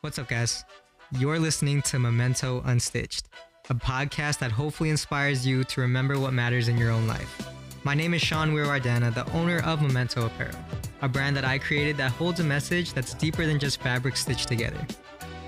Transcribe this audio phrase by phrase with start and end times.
[0.00, 0.64] What's up, guys?
[1.18, 3.24] You're listening to Memento Unstitched,
[3.70, 7.48] a podcast that hopefully inspires you to remember what matters in your own life.
[7.84, 10.58] My name is Sean Weirardana, the owner of Memento Apparel,
[11.02, 14.48] a brand that I created that holds a message that's deeper than just fabric stitched
[14.48, 14.86] together.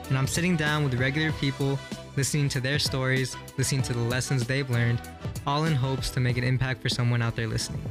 [0.08, 1.78] And I'm sitting down with regular people,
[2.16, 5.00] listening to their stories, listening to the lessons they've learned,
[5.46, 7.82] all in hopes to make an impact for someone out there listening.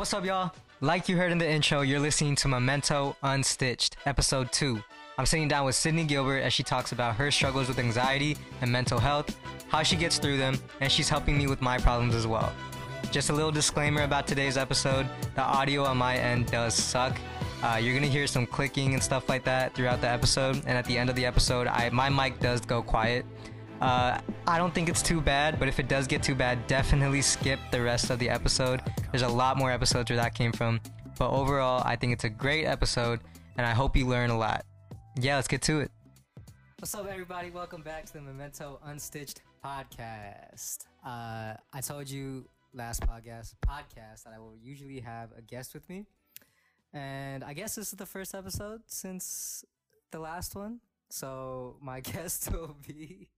[0.00, 0.50] What's up, y'all?
[0.80, 4.82] Like you heard in the intro, you're listening to Memento Unstitched, episode 2.
[5.18, 8.72] I'm sitting down with Sydney Gilbert as she talks about her struggles with anxiety and
[8.72, 9.36] mental health,
[9.68, 12.50] how she gets through them, and she's helping me with my problems as well.
[13.10, 17.18] Just a little disclaimer about today's episode the audio on my end does suck.
[17.62, 20.86] Uh, you're gonna hear some clicking and stuff like that throughout the episode, and at
[20.86, 23.26] the end of the episode, I my mic does go quiet.
[23.80, 27.22] Uh, I don't think it's too bad, but if it does get too bad, definitely
[27.22, 28.82] skip the rest of the episode.
[29.10, 30.80] There's a lot more episodes where that came from.
[31.18, 33.20] But overall, I think it's a great episode,
[33.56, 34.66] and I hope you learn a lot.
[35.18, 35.90] Yeah, let's get to it.
[36.78, 37.50] What's up, everybody?
[37.50, 40.84] Welcome back to the Memento Unstitched podcast.
[41.04, 45.88] Uh, I told you last podcast podcast that I will usually have a guest with
[45.88, 46.04] me,
[46.92, 49.64] and I guess this is the first episode since
[50.10, 50.80] the last one.
[51.08, 53.28] So my guest will be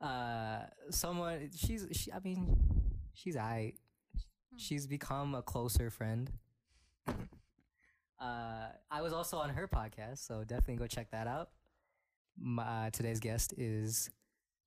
[0.00, 0.58] uh
[0.90, 2.56] someone she's she i mean
[3.14, 3.72] she's i
[4.56, 6.30] she's become a closer friend
[7.08, 11.50] uh i was also on her podcast so definitely go check that out
[12.38, 14.10] my, uh, today's guest is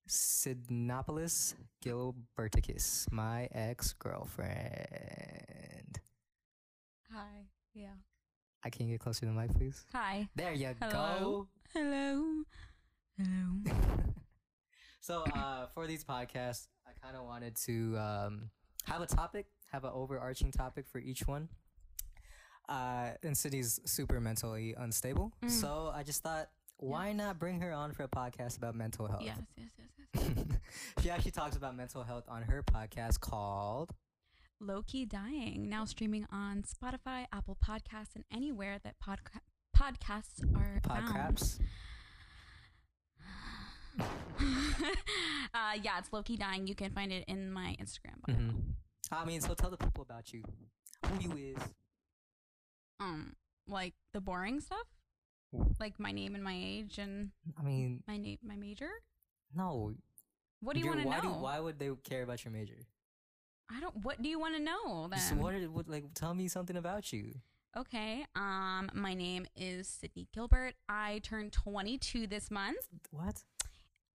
[0.10, 1.54] Sidnopolis
[1.86, 6.00] Gilberticus, my ex-girlfriend.
[7.14, 7.46] Hi.
[7.76, 7.94] Yeah.
[8.64, 9.86] I can you get closer to the mic, please.
[9.94, 10.28] Hi.
[10.36, 10.92] There you Hello.
[10.92, 11.48] go.
[11.74, 12.44] Hello.
[13.18, 13.76] Hello.
[15.00, 18.50] so uh, for these podcasts, I kind of wanted to um,
[18.86, 21.50] have a topic, have an overarching topic for each one.
[22.68, 25.50] Uh, and Sydney's super mentally unstable, Mm.
[25.50, 29.24] so I just thought, why not bring her on for a podcast about mental health?
[29.24, 29.68] yes, yes,
[30.14, 30.58] yes, yes.
[31.04, 33.92] she actually talks about mental health on her podcast called
[34.62, 39.40] Low key dying now streaming on Spotify, Apple Podcasts, and anywhere that podca-
[39.76, 41.60] podcasts are found.
[44.00, 44.06] Podcraps.
[45.54, 46.68] uh, yeah, it's low key dying.
[46.68, 48.22] You can find it in my Instagram.
[48.26, 48.36] bio.
[48.36, 48.50] hmm
[49.12, 50.44] I mean, so tell the people about you,
[51.06, 51.64] who you is.
[53.00, 53.34] Um,
[53.68, 54.86] like the boring stuff,
[55.80, 58.90] like my name and my age and I mean, my name, my major.
[59.56, 59.94] no.
[60.62, 61.22] What do you want to know?
[61.22, 62.76] Do, why would they care about your major?
[63.74, 63.96] I don't.
[64.04, 65.18] What do you want to know then?
[65.18, 65.88] Just what, are- what?
[65.88, 67.34] Like, tell me something about you.
[67.78, 68.26] Okay.
[68.36, 70.74] Um, my name is Sydney Gilbert.
[70.90, 72.78] I turned 22 this month.
[73.12, 73.42] What?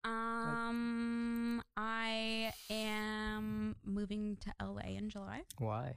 [0.05, 5.43] Um, I am moving to LA in July.
[5.59, 5.95] Why?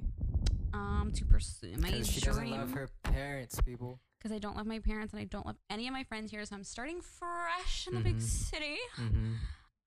[0.73, 4.00] Um, to pursue my Because she doesn't love her parents, people.
[4.19, 6.44] Because I don't love my parents and I don't love any of my friends here,
[6.45, 8.22] so I'm starting fresh in the big Mhm.
[8.22, 8.78] city.
[8.97, 9.34] Mm-hmm.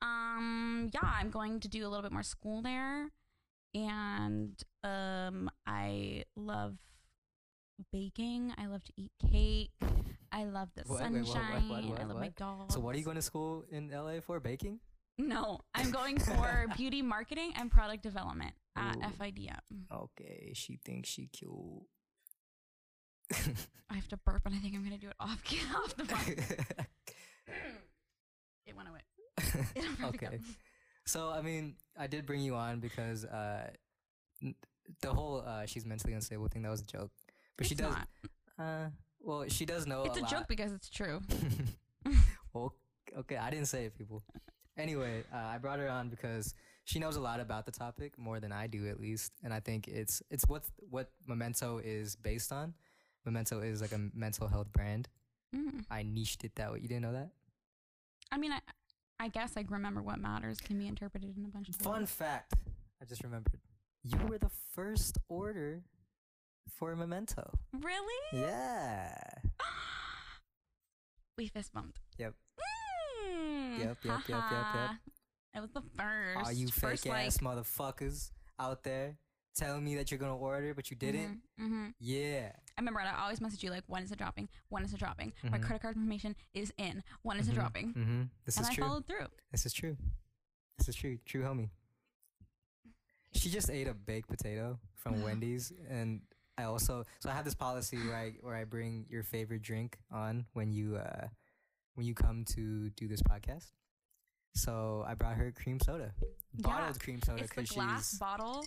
[0.03, 3.10] Um, yeah, I'm going to do a little bit more school there,
[3.75, 6.78] and um, I love
[7.92, 8.54] baking.
[8.56, 9.70] I love to eat cake.
[10.32, 11.02] I love the What?
[11.02, 11.94] Wait, what, what, sunshine.
[11.98, 12.74] I love my dogs.
[12.74, 14.38] So, what are you going to school in LA for?
[14.41, 14.78] Baking?
[15.18, 19.12] No, I'm going for beauty marketing and product development at Ooh.
[19.19, 19.58] FIDM.
[19.92, 21.52] Okay, she thinks she cute.
[23.90, 25.42] I have to burp, and I think I'm gonna do it off
[25.76, 26.66] off the mic.
[28.66, 29.00] It went away.
[30.00, 30.06] Go?
[30.08, 30.38] okay.
[31.04, 33.70] So, I mean, I did bring you on because uh,
[35.02, 37.10] the whole uh, she's mentally unstable thing that was a joke.
[37.56, 37.92] But she does.
[37.92, 38.08] not.
[38.56, 38.88] Uh,
[39.22, 40.04] well, she does know.
[40.04, 40.31] It's a, lot.
[40.31, 41.20] joke because it's true.
[42.54, 42.75] well,
[43.19, 44.22] okay, I didn't say it, people.
[44.76, 46.54] Anyway, uh, I brought her on because
[46.84, 49.60] she knows a lot about the topic more than I do, at least, and I
[49.60, 52.75] think it's it's what what Memento is based on.
[53.25, 55.08] Memento is like a mental health brand.
[55.54, 55.84] Mm.
[55.91, 56.81] I niched it that way.
[56.81, 57.31] You didn't know that?
[58.32, 58.60] I mean, I,
[59.19, 62.10] I guess like remember what matters can be interpreted in a bunch of Fun ways.
[62.10, 62.54] fact:
[63.02, 63.60] I just remembered.
[64.02, 65.82] You were the first order
[66.70, 67.50] for a Memento.
[67.72, 68.40] Really?
[68.43, 69.14] Yeah.
[71.38, 72.00] we fist bumped.
[72.19, 72.34] Yep.
[73.26, 74.90] Mm, Yep, yep, yep, yep, yep.
[75.56, 76.46] It was the first.
[76.46, 79.17] Are you first, fake like, ass motherfuckers out there
[79.56, 81.40] telling me that you're gonna order, but you didn't.
[81.58, 82.52] hmm Yeah.
[82.76, 84.49] I remember I always message you like, when is it dropping?
[84.69, 85.32] When is it dropping?
[85.43, 85.62] My Mhm.
[85.62, 87.02] credit card information is in.
[87.22, 87.94] When is it dropping?
[87.94, 88.22] Mm-hmm.
[88.44, 88.84] This and is I true.
[88.84, 89.26] followed through.
[89.50, 89.96] This is true.
[90.78, 91.19] This is true.
[91.26, 91.70] True homie.
[93.32, 96.20] She just ate a baked potato from Wendy's and
[96.60, 99.98] I also so I have this policy where I where I bring your favorite drink
[100.12, 101.28] on when you uh
[101.94, 103.72] when you come to do this podcast.
[104.54, 106.12] So I brought her cream soda.
[106.54, 108.64] Bottled cream soda It's the glass she's bottle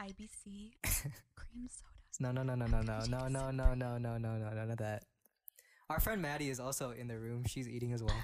[0.00, 1.88] IBC cream cream soda.
[2.20, 4.78] No, no, no, no, no, no, no, no, no, no, no, no, no, none of
[4.78, 5.04] that.
[5.88, 7.44] Our friend Maddie is also in the room.
[7.46, 8.14] She's eating as well.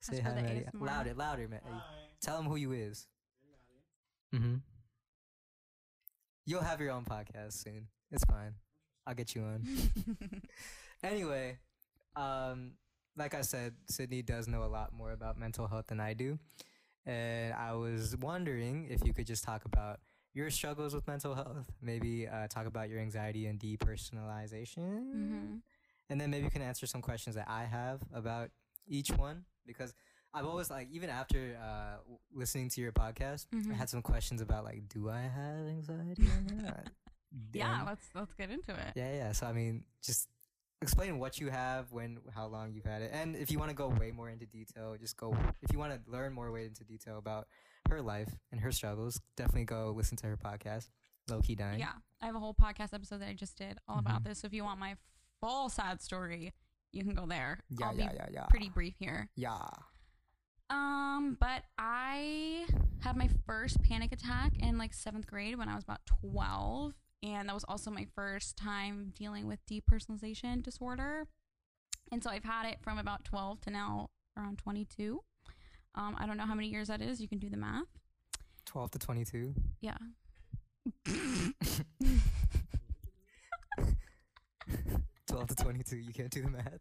[0.00, 0.64] Say hi, Maddie.
[0.74, 0.86] ASMR.
[0.86, 1.82] Louder, louder, Maddie.
[2.20, 3.06] Tell him who you is.
[4.34, 4.56] Mm-hmm.
[6.44, 7.88] You'll have your own podcast soon.
[8.10, 8.54] It's fine.
[9.06, 9.66] I'll get you on.
[11.02, 11.58] anyway,
[12.16, 12.72] um,
[13.16, 16.38] like I said, Sydney does know a lot more about mental health than I do.
[17.04, 20.00] And I was wondering if you could just talk about
[20.34, 21.70] your struggles with mental health.
[21.80, 25.12] Maybe uh, talk about your anxiety and depersonalization.
[25.12, 25.54] hmm
[26.10, 28.50] And then maybe you can answer some questions that I have about
[28.86, 29.94] each one because
[30.34, 33.72] I've always like even after uh, w- listening to your podcast, I Mhm.
[33.74, 36.88] had some questions about like, do I have anxiety or not?
[37.54, 38.92] Yeah, let's let's get into it.
[38.94, 39.32] yeah, yeah.
[39.32, 40.28] So I mean, just
[40.82, 43.74] explain what you have, when, how long you've had it, and if you want to
[43.74, 45.34] go way more into detail, just go.
[45.62, 47.48] If you want to learn more way into detail about
[47.88, 50.90] her life and her struggles, definitely go listen to her podcast,
[51.30, 51.78] Low Key Dying.
[51.80, 54.24] Yeah, I have a whole podcast episode that I just did all about Mhm.
[54.24, 54.40] this.
[54.40, 54.96] So if you want my
[55.40, 56.52] full sad story,
[56.92, 57.60] you can go there.
[57.70, 58.46] yeah, I'll yeah, yeah, yeah.
[58.50, 59.30] pretty brief here.
[59.36, 59.68] Yeah.
[60.72, 62.66] Um, but I
[63.00, 66.94] had my first panic attack in like seventh grade when I was about 12.
[67.22, 71.28] And that was also my first time dealing with depersonalization disorder.
[72.10, 75.20] And so I've had it from about 12 to now around 22.
[75.94, 77.20] Um, I don't know how many years that is.
[77.20, 77.84] You can do the math.
[78.64, 79.54] Twelve to twenty-two.
[79.80, 79.98] Yeah.
[85.26, 85.96] Twelve to twenty-two.
[85.96, 86.80] You can't do the math.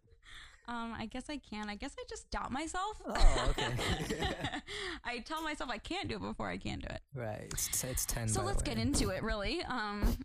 [0.72, 1.70] Um, I guess I can.
[1.70, 3.02] I guess I just doubt myself.
[3.06, 3.74] Oh, okay.
[5.04, 7.02] I tell myself I can't do it before I can do it.
[7.14, 7.48] right.
[7.52, 8.28] It's it's ten.
[8.30, 9.62] So by let's get into it, really.
[9.64, 10.18] Um,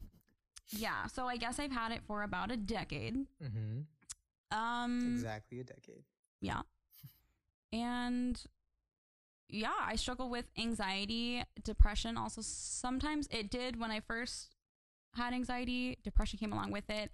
[0.70, 1.06] yeah.
[1.06, 3.16] So I guess I've had it for about a decade.
[3.43, 3.84] Mhm.
[4.52, 6.04] Um, Exactly a decade.
[6.40, 6.62] yeah.
[7.72, 8.40] And
[9.48, 12.16] yeah, I struggle with anxiety, depression.
[12.16, 14.54] Also, sometimes it did when I first
[15.14, 15.98] had anxiety.
[16.04, 17.10] Depression came along with it.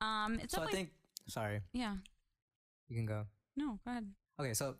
[0.00, 0.90] Um, it's so I think.
[1.28, 1.96] Sorry, yeah.
[2.90, 3.26] You can go.
[3.56, 4.06] No, go ahead.
[4.40, 4.76] Okay, so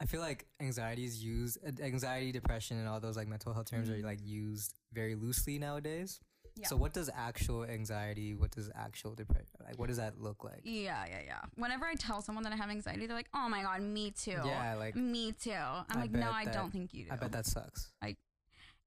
[0.00, 3.70] I feel like anxiety is used, uh, anxiety, depression, and all those like mental health
[3.70, 4.00] terms Mhm.
[4.00, 6.20] are like used very loosely nowadays.
[6.56, 6.68] Yeah.
[6.68, 8.32] So what does actual anxiety?
[8.34, 9.58] What does actual depression?
[9.64, 10.60] Like, what does that look like?
[10.62, 11.40] Yeah, yeah, yeah.
[11.56, 14.30] Whenever I tell someone that I have anxiety, they're like, "Oh my god, me too."
[14.44, 15.50] Yeah, like Me too.
[15.52, 17.10] I'm I like, no, bet I don't think you do.
[17.12, 17.90] I bet that sucks.
[18.02, 18.16] I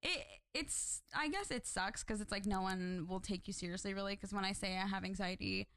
[0.02, 3.94] it it's I guess it sucks because it's like no one will take you seriously
[3.94, 5.68] really because when I say I have anxiety,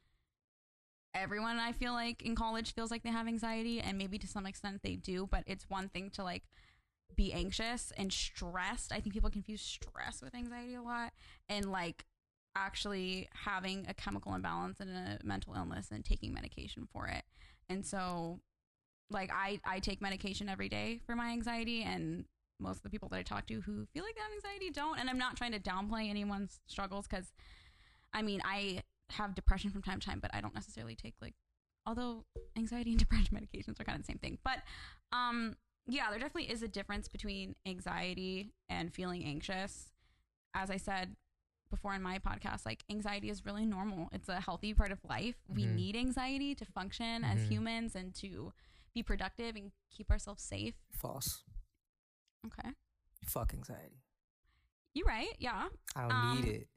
[1.13, 4.45] everyone I feel like in college feels like they have anxiety and maybe to some
[4.45, 6.43] extent they do, but it's one thing to like
[7.15, 8.91] be anxious and stressed.
[8.91, 11.13] I think people confuse stress with anxiety a lot
[11.49, 12.05] and like
[12.55, 17.23] actually having a chemical imbalance and a mental illness and taking medication for it.
[17.69, 18.39] And so
[19.09, 22.25] like I I take medication every day for my anxiety and
[22.59, 24.99] most of the people that I talk to who feel like they have anxiety don't
[24.99, 27.33] and I'm not trying to downplay anyone's struggles cuz
[28.13, 31.35] I mean I have depression from time to time but I don't necessarily take like
[31.85, 32.25] although
[32.55, 34.37] anxiety and depression medications are kind of the same thing.
[34.43, 34.59] But
[35.11, 35.55] um
[35.87, 39.91] yeah, there definitely is a difference between anxiety and feeling anxious.
[40.53, 41.15] As I said
[41.71, 44.09] before in my podcast, like anxiety is really normal.
[44.11, 45.35] It's a healthy part of life.
[45.47, 45.75] We Mhm.
[45.75, 47.47] need anxiety to function as Mhm.
[47.47, 48.53] humans and to
[48.93, 50.75] be productive and keep ourselves safe.
[50.91, 51.43] False.
[52.45, 52.71] Okay.
[53.25, 54.03] Fuck anxiety.
[54.93, 55.33] You're right.
[55.39, 55.69] Yeah.
[55.95, 56.69] I don't Um, need it.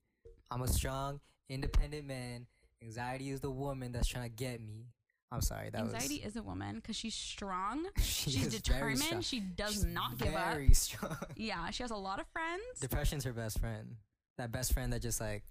[0.51, 2.47] I'm a strong, independent man.
[2.83, 4.87] Anxiety is the woman that's trying to get me.
[5.33, 5.71] I'm sorry.
[5.71, 7.87] That was anxiety is a woman because she's strong.
[8.01, 8.95] she she's is very strong.
[8.97, 9.25] determined.
[9.25, 10.53] She does She's not give up.
[10.53, 11.17] Very strong.
[11.37, 11.71] Yeah.
[11.71, 12.63] She has a lot of friends.
[12.81, 13.97] Depression's her best friend.
[14.39, 15.43] That best friend that just like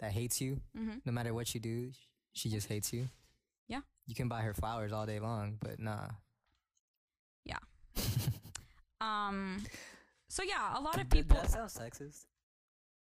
[0.00, 1.90] that hates you hmm no matter what you do.
[2.34, 3.08] She just hates you.
[3.68, 3.80] Yeah.
[4.06, 6.08] You can buy her flowers all day long, but nah.
[7.44, 7.58] Yeah.
[9.00, 9.64] Um.
[10.28, 11.36] So yeah, a lot of people.
[11.36, 12.26] That sounds sexist.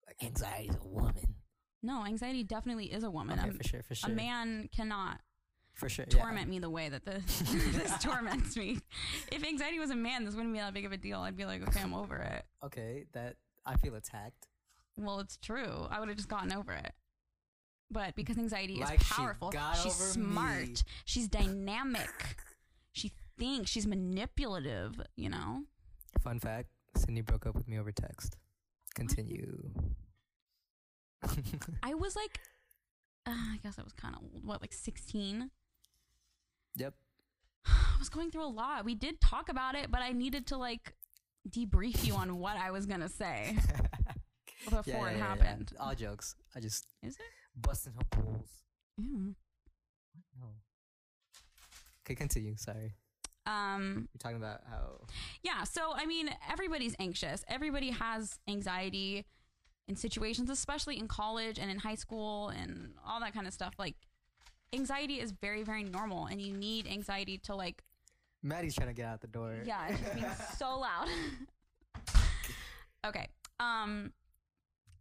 [0.08, 1.36] Like anxiety's a woman.
[1.82, 3.40] No, anxiety definitely is a woman.
[3.40, 4.12] Okay, for sure, for sure.
[4.12, 5.22] A man cannot
[5.80, 6.06] for sure.
[6.10, 6.22] yeah.
[6.22, 7.40] torment me the way that this
[7.72, 8.80] this torments me.
[9.32, 11.20] If anxiety was a man, this wouldn't be that big of a deal.
[11.22, 12.46] I'd be like, okay, I'm over it.
[12.66, 14.48] Okay, that I feel attacked.
[14.98, 15.88] Well, it's true.
[15.90, 16.92] I would have just gotten over it.
[17.90, 20.76] But because anxiety Like is she powerful, got she's smart, me.
[21.06, 22.38] she's dynamic,
[22.92, 25.02] she thinks, she's manipulative.
[25.16, 25.64] You know.
[26.22, 28.38] Fun fact: Sydney broke up with me over text.
[28.94, 29.72] Continue.
[31.84, 32.40] I was like,
[33.26, 34.46] uh, I guess I was kind of old.
[34.46, 35.50] What, like 16?
[36.76, 36.94] yep.
[37.66, 38.86] I was going through a lot.
[38.86, 40.94] We did talk about it, but I needed to like
[41.50, 43.58] debrief you on what I was gonna say
[44.66, 45.72] before Yeah, it yeah, yeah, happened.
[45.76, 45.82] yeah.
[45.84, 46.36] All jokes.
[46.56, 47.22] I just Is it?
[47.62, 48.48] busting her balls.
[48.98, 49.36] Ew.
[50.40, 50.46] No.
[52.06, 52.56] Okay, continue.
[52.58, 52.94] Sorry.
[53.46, 54.08] Um.
[54.14, 55.02] You're talking about how.
[55.44, 55.64] Yeah.
[55.64, 57.44] So I mean, everybody's anxious.
[57.48, 59.26] Everybody has anxiety.
[59.90, 63.74] In situations, especially in college and in high school and all that kind of stuff.
[63.80, 63.96] Like
[64.72, 67.84] anxiety is very, very normal, and you need anxiety to like.
[68.42, 69.56] Maddie's trying to get out the door.
[69.66, 70.26] Yeah, it's just being
[70.58, 71.08] so loud.
[73.06, 73.28] okay.
[73.60, 74.14] Um,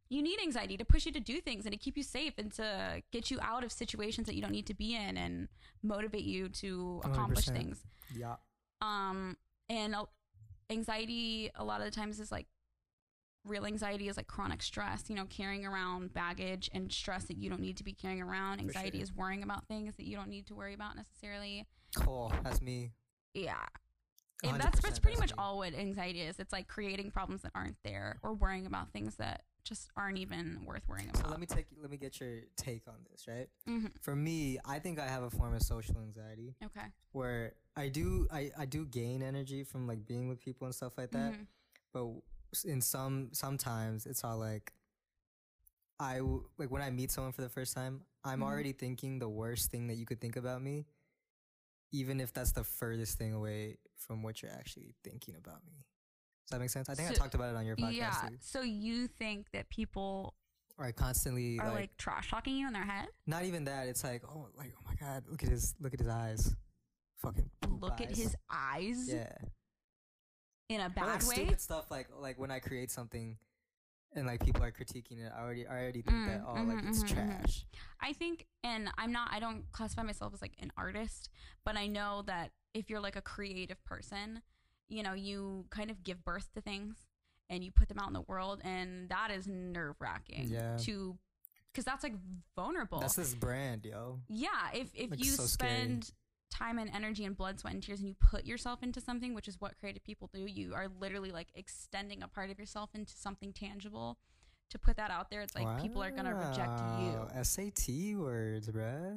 [0.09, 2.51] you need anxiety to push you to do things and to keep you safe and
[2.53, 5.49] to get you out of situations that you don't need to be in and
[5.83, 7.53] motivate you to accomplish 100%.
[7.53, 7.85] things.
[8.17, 8.37] Yeah.
[8.81, 9.37] Um,
[9.69, 9.95] and
[10.71, 12.47] anxiety a lot of the times is like
[13.49, 17.51] real anxiety is like chronic stress, you know, carrying around baggage and stress that you
[17.51, 18.61] don't need to be carrying around.
[18.61, 19.03] Anxiety sure.
[19.05, 21.67] is worrying about things that you don't need to worry about necessarily.
[21.97, 22.33] Cool.
[22.45, 22.93] That's me.
[23.35, 23.57] Yeah.
[24.45, 25.43] And that's, that's pretty that's much me.
[25.43, 26.39] all what anxiety is.
[26.39, 30.61] It's like creating problems that aren't there or worrying about things that just aren't even
[30.65, 31.25] worth worrying about.
[31.25, 33.49] So let me take let me get your take on this, right?
[33.69, 33.91] Mhm.
[34.01, 36.87] For me, I think I have a form of social anxiety Okay.
[37.13, 40.97] where I do I, I do gain energy from like being with people and stuff
[40.97, 41.33] like that.
[41.33, 41.47] Mhm.
[41.93, 42.07] But
[42.65, 44.73] in some sometimes it's all like
[46.01, 46.21] I
[46.59, 48.45] like when I meet someone for the first time, I'm Mhm.
[48.45, 50.87] already thinking the worst thing that you could think about me,
[51.93, 55.85] even if that's the furthest thing away from what you're actually thinking about me.
[56.47, 56.89] Does that make sense?
[56.89, 58.29] I think I talked about it on your podcast Yeah.
[58.29, 58.39] too.
[58.41, 60.35] So you think that people
[60.79, 63.09] I constantly are like, like, trash talking you in their head?
[63.27, 63.89] not even that.
[63.89, 66.55] It's like oh like oh my god, look at his look at his eyes,
[67.17, 69.37] fucking Look at his eyes yeah.
[70.69, 71.35] In a Or, bad like way.
[71.35, 73.37] stupid stuff like like when I create something
[74.15, 76.69] and like people are critiquing it, I already I already think that Mm, oh mhm,
[76.69, 77.43] like it's mhm, mhm.
[77.43, 77.65] trash.
[78.01, 81.31] I think, and I'm not, I don't classify myself as like an artist,
[81.65, 84.43] but I know that if you're like a creative person,
[84.89, 86.97] you know, you kind of give birth to things
[87.51, 90.77] and you put them out in the world, and that is nerve wracking Yeah.
[90.79, 91.19] to,
[91.73, 92.15] because that's like
[92.57, 92.99] vulnerable.
[93.01, 94.21] That's this brand, yo.
[94.29, 94.71] yeah.
[94.75, 96.13] If, if Like, you so spend
[96.51, 99.49] time and energy and blood, sweat, and tears and you put yourself into something, which
[99.49, 103.13] is what creative people do, you are literally like extending a part of yourself into
[103.13, 104.19] something tangible.
[104.71, 107.43] To put that out there, it's like people are gonna reject you.
[107.43, 109.17] SAT words, bruh.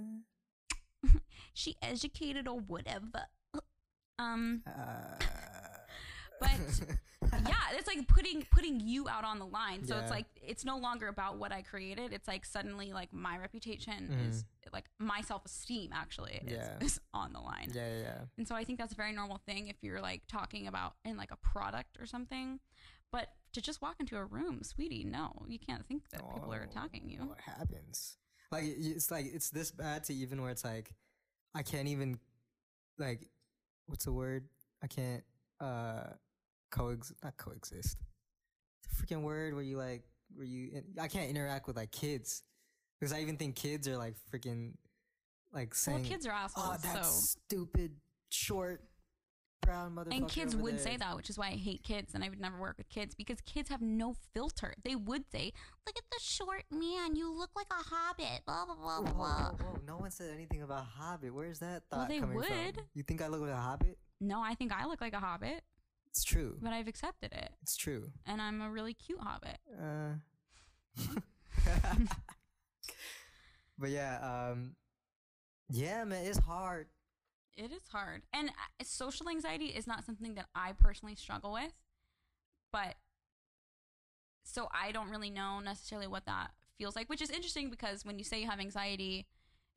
[1.53, 3.25] she educated or whatever.
[4.17, 5.17] Um, Uh,
[6.41, 6.98] But-
[7.48, 9.86] yeah, it's like putting putting you out on the line.
[9.86, 10.01] So Yeah.
[10.01, 12.12] it's like it's no longer about what I created.
[12.12, 14.29] It's like suddenly like my reputation Mhm.
[14.29, 14.43] is
[14.74, 16.77] like my self esteem actually is, Yeah.
[16.81, 17.71] is on the line.
[17.74, 18.21] yeah, yeah, yeah.
[18.38, 21.15] And so I think that's a very normal thing if you're like talking about in
[21.17, 22.60] like a product or something.
[23.12, 26.62] But to just walk into a room, sweetie, no, you can't think that people are
[26.65, 27.19] Oh, attacking you.
[27.25, 28.17] What happens?
[28.51, 30.95] Like it's like it's this bad to even where it's like
[31.53, 32.19] I can't even
[32.98, 33.29] like
[33.88, 34.48] what's the word?
[34.83, 35.24] I can't
[35.60, 36.13] uh
[36.72, 37.98] coex not coexist.
[38.84, 42.44] The freaking word where you like where you I can't interact with like kids
[43.00, 44.74] because I even think kids are like freaking
[45.54, 47.92] like saying, Well, kids are oh assholes, that so stupid
[48.30, 48.84] short
[49.62, 52.24] brown motherfucker and kids would there." say that, which is why I hate kids and
[52.24, 54.74] I would never work with kids because kids have no filter.
[54.84, 55.51] They would say,
[55.86, 59.50] "Look at the short man, you look like a hobbit." Blah blah blah Whoa, blah.
[59.51, 59.80] whoa, whoa.
[59.86, 61.34] No one said anything about Hobbit.
[61.34, 62.86] Where's that Well, thought they coming from?
[62.94, 63.98] You think I look like a Hobbit?
[64.20, 65.63] No, I think I look like a hobbit,
[66.12, 66.58] It's true.
[66.62, 68.12] but I've accepted it, It's true.
[68.25, 69.58] and I'm a really cute hobbit.
[69.82, 70.15] Uh.
[73.77, 74.20] but yeah,
[74.51, 74.75] um,
[75.70, 76.88] yeah, man, it's hard.
[77.58, 81.74] It is hard, and uh, social anxiety is not something that I personally struggle with,
[82.72, 82.96] but
[84.44, 88.18] so I don't really know necessarily what that feels like, which is interesting because when
[88.18, 89.27] you say you have anxiety,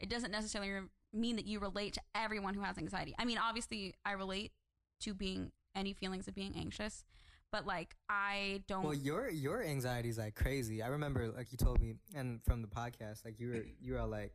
[0.01, 0.81] it doesn't necessarily re-
[1.13, 3.15] mean that you relate to everyone who has anxiety.
[3.19, 4.53] I mean, obviously, I relate
[5.01, 7.05] to being any feelings of being anxious,
[7.53, 8.85] but like I don't.
[8.85, 10.83] Well, your your anxiety is like crazy.
[10.83, 14.07] I remember, like you told me, and from the podcast, like you were you are
[14.07, 14.33] like,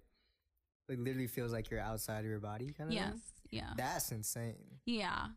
[0.88, 2.94] like literally feels like you're outside of your body, kind of.
[2.94, 3.18] yes,
[3.52, 3.72] yeah.
[3.78, 4.56] That's insane.
[4.86, 5.28] Yeah.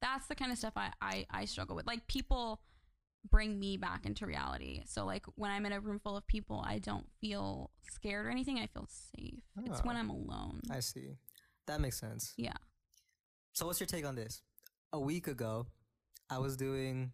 [0.00, 1.84] That's the kind of stuff I, I, I struggle with.
[1.84, 2.60] Like people
[3.28, 4.82] bring me back into reality.
[4.86, 8.30] So like when I'm in a room full of people, I don't feel scared or
[8.30, 8.60] anything.
[8.60, 9.42] I feel safe.
[9.64, 9.98] It's when Oh.
[9.98, 10.60] I'm alone.
[10.70, 11.16] I see.
[11.66, 12.32] That makes sense.
[12.36, 12.52] yeah.
[13.54, 14.40] So what's your take on this?
[14.92, 15.66] A week ago,
[16.30, 17.12] I was doing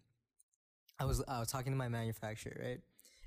[0.99, 2.79] I was I was talking to my manufacturer, right?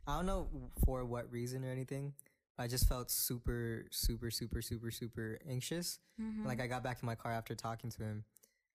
[0.06, 0.48] I don't know
[0.84, 2.14] for what reason or anything.
[2.58, 5.98] I just felt super super super super super anxious.
[6.20, 6.46] Mhm.
[6.46, 8.24] Like I got back in my car after talking to him.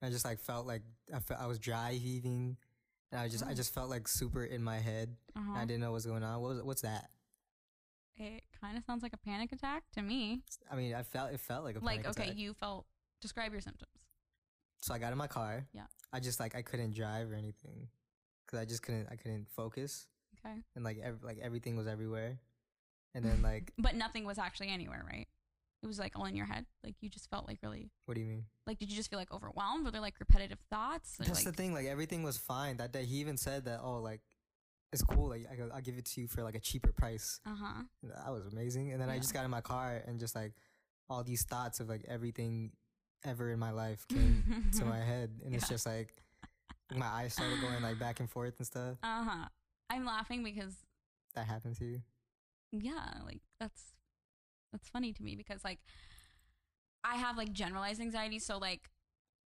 [0.02, 2.58] I just like felt like I felt I was dry heaving.
[3.12, 3.54] And I just I Oh.
[3.56, 5.16] just felt like super in my head.
[5.36, 5.60] and uh-huh.
[5.60, 6.40] I didn't know what's going on.
[6.42, 7.10] What was what's that?
[8.16, 10.44] it kind of sounds like a panic attack to me.
[10.70, 12.38] I mean, I felt it felt like a Like, okay, attack.
[12.38, 12.86] you felt,
[13.22, 13.90] describe your symptoms.
[14.84, 15.66] So I got in my car.
[15.74, 15.84] Yeah.
[16.12, 17.88] I just like I couldn't drive or anything
[18.46, 20.08] because I just couldn't I couldn't focus
[20.46, 20.56] Okay.
[20.76, 22.38] and like ev- like everything was everywhere,
[23.16, 25.28] and then like But nothing was actually anywhere, right?
[25.82, 26.66] It was like all in your head.
[26.84, 28.46] Like you just felt like really, what do you mean?
[28.68, 29.84] like, did you just feel like overwhelmed?
[29.86, 31.18] Were there like repetitive thoughts?
[31.20, 31.74] Or, That's like, the thing.
[31.74, 33.06] Like everything was fine that day.
[33.06, 34.22] He even said that oh like
[34.92, 35.30] it's cool.
[35.30, 37.40] Like I, go- I'll give it to you for like a cheaper price.
[37.46, 37.84] Uh huh.
[38.04, 38.92] That was amazing.
[38.92, 40.54] And then I just got in my car and just like
[41.10, 42.72] all these thoughts of like everything
[43.26, 44.44] ever in my life came
[44.78, 46.14] to my head, and it's just like
[46.96, 48.98] my eyes started going like back and forth and stuff.
[49.04, 49.46] Uh huh.
[49.90, 50.76] I'm laughing because
[51.36, 52.02] That happened to you.
[52.72, 53.94] yeah, like that's
[54.72, 55.80] that's funny to me because like
[57.04, 58.90] I have like generalized anxiety, so like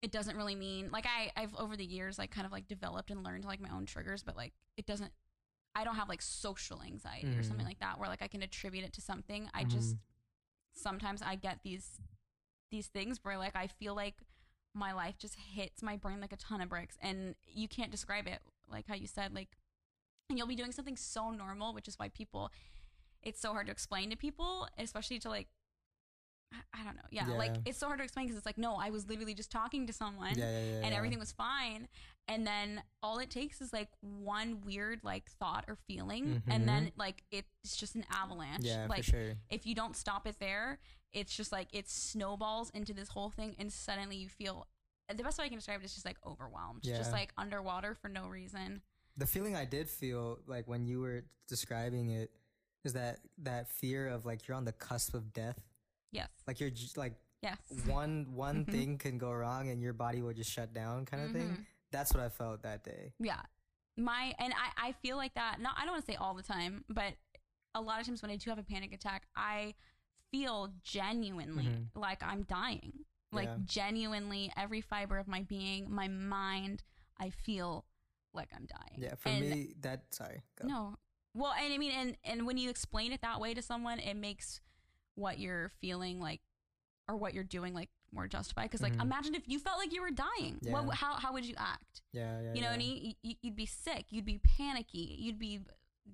[0.02, 3.10] it doesn't really mean like I I've over the years like kind of like developed
[3.10, 5.12] and learned like my own triggers, but like it doesn't.
[5.74, 7.68] I don't have like social anxiety or something Mhm.
[7.68, 9.50] like that where like I can attribute it to something.
[9.52, 9.98] I just Mhm.
[10.72, 12.00] sometimes I get these
[12.70, 14.14] these things where like I feel like
[14.74, 18.26] my life just hits my brain like a ton of bricks and you can't describe
[18.26, 19.48] it like how you said like
[20.28, 22.50] and you'll be doing something so normal which is why people
[23.22, 25.48] it's so hard to explain to people especially to like
[26.72, 28.90] I- don't know yeah, like it's so hard to explain because it's like no I
[28.90, 30.76] was literally just talking to someone yeah, yeah, yeah.
[30.76, 30.96] and yeah.
[30.96, 31.88] everything was fine
[32.28, 36.66] and then all it takes is like one weird like thought or feeling and mm-hmm.
[36.66, 39.32] then like it's just an avalanche Yeah, like for sure.
[39.50, 40.78] if you don't stop it there,
[41.12, 44.66] it's just like it snowballs into this whole thing, and suddenly you feel
[45.14, 46.96] the best way I can describe it is just like overwhelmed, Yeah.
[46.98, 48.82] just like underwater for no reason.
[49.16, 52.30] The feeling I did feel like when you were describing it
[52.84, 55.58] is that that fear of like you're on the cusp of death.
[56.12, 58.70] Yes, Like you're j- like yes, one one Mhm.
[58.70, 61.48] thing can go wrong and your body will just shut down kind of thing.
[61.50, 61.66] Mhm.
[61.92, 63.12] That's what I felt that day.
[63.18, 63.42] yeah.
[63.96, 65.60] My and I I feel like that.
[65.60, 67.14] Not I don't want to say all the time, but
[67.74, 69.74] a lot of times when I do have a panic attack, I
[70.36, 71.88] feel genuinely Mhm.
[71.94, 73.04] like I'm dying.
[73.32, 73.58] Like Yeah.
[73.64, 76.82] genuinely, every fiber of my being, my mind,
[77.18, 77.86] I feel
[78.32, 79.02] like I'm dying.
[79.02, 80.42] Yeah, for And me that sorry.
[80.56, 80.68] Go.
[80.68, 80.98] No.
[81.34, 84.14] Well, and I mean, and and when you explain it that way to someone, it
[84.14, 84.60] makes
[85.14, 86.40] what you're feeling like,
[87.08, 88.64] or what you're doing like more justified.
[88.64, 89.02] Because like, Mhm.
[89.02, 90.58] imagine if you felt like you were dying.
[90.62, 90.72] Yeah.
[90.72, 90.94] What?
[90.96, 91.14] How?
[91.14, 92.02] How would you act?
[92.12, 92.54] Yeah, yeah.
[92.54, 92.70] You know yeah.
[92.70, 93.16] what I mean?
[93.22, 94.06] You, you'd be sick.
[94.12, 95.16] You'd be panicky.
[95.18, 95.60] You'd be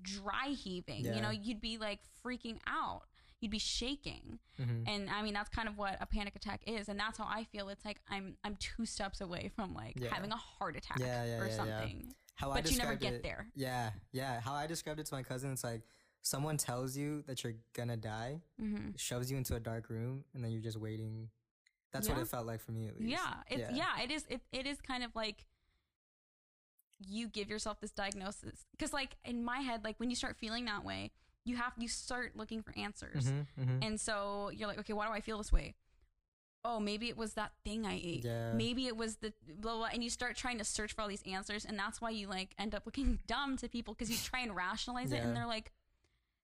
[0.01, 1.05] dry heaving.
[1.05, 1.15] Yeah.
[1.15, 3.07] You know, you'd be like freaking out.
[3.43, 4.39] You'd be shaking.
[4.57, 4.87] Mhm.
[4.87, 7.43] And I mean, that's kind of what a panic attack is, and that's how I
[7.43, 7.67] feel.
[7.67, 10.13] It's like I'm I'm two steps away from like Yeah.
[10.13, 11.55] having a heart attack Yeah, yeah, or yeah, yeah.
[11.57, 12.13] something.
[12.35, 13.49] How I But you never get it- there.
[13.53, 14.39] Yeah, yeah.
[14.39, 15.81] How I described it to my cousin, it's like
[16.21, 20.41] someone tells you that you're gonna die, hmm shoves you into a dark room, and
[20.41, 21.29] then you're just waiting.
[21.91, 23.11] That's what it felt like for me, at least.
[23.11, 23.99] Yeah, it's yeah.
[24.01, 24.25] it is.
[24.29, 25.45] It, it is kind of like
[27.05, 30.63] you give yourself this diagnosis because, like in my head, like when you start feeling
[30.65, 31.11] that way,
[31.45, 33.85] you have you start looking for answers, Mhm, mhm.
[33.85, 35.75] and so you're like, okay, why do I feel this way?
[36.65, 38.23] Oh, maybe it was that thing I ate.
[38.23, 38.53] Yeah.
[38.53, 41.23] Maybe it was the blah, blah and you start trying to search for all these
[41.23, 44.39] answers, and that's why you like end up looking dumb to people because you try
[44.41, 45.71] and rationalize it, and they're like,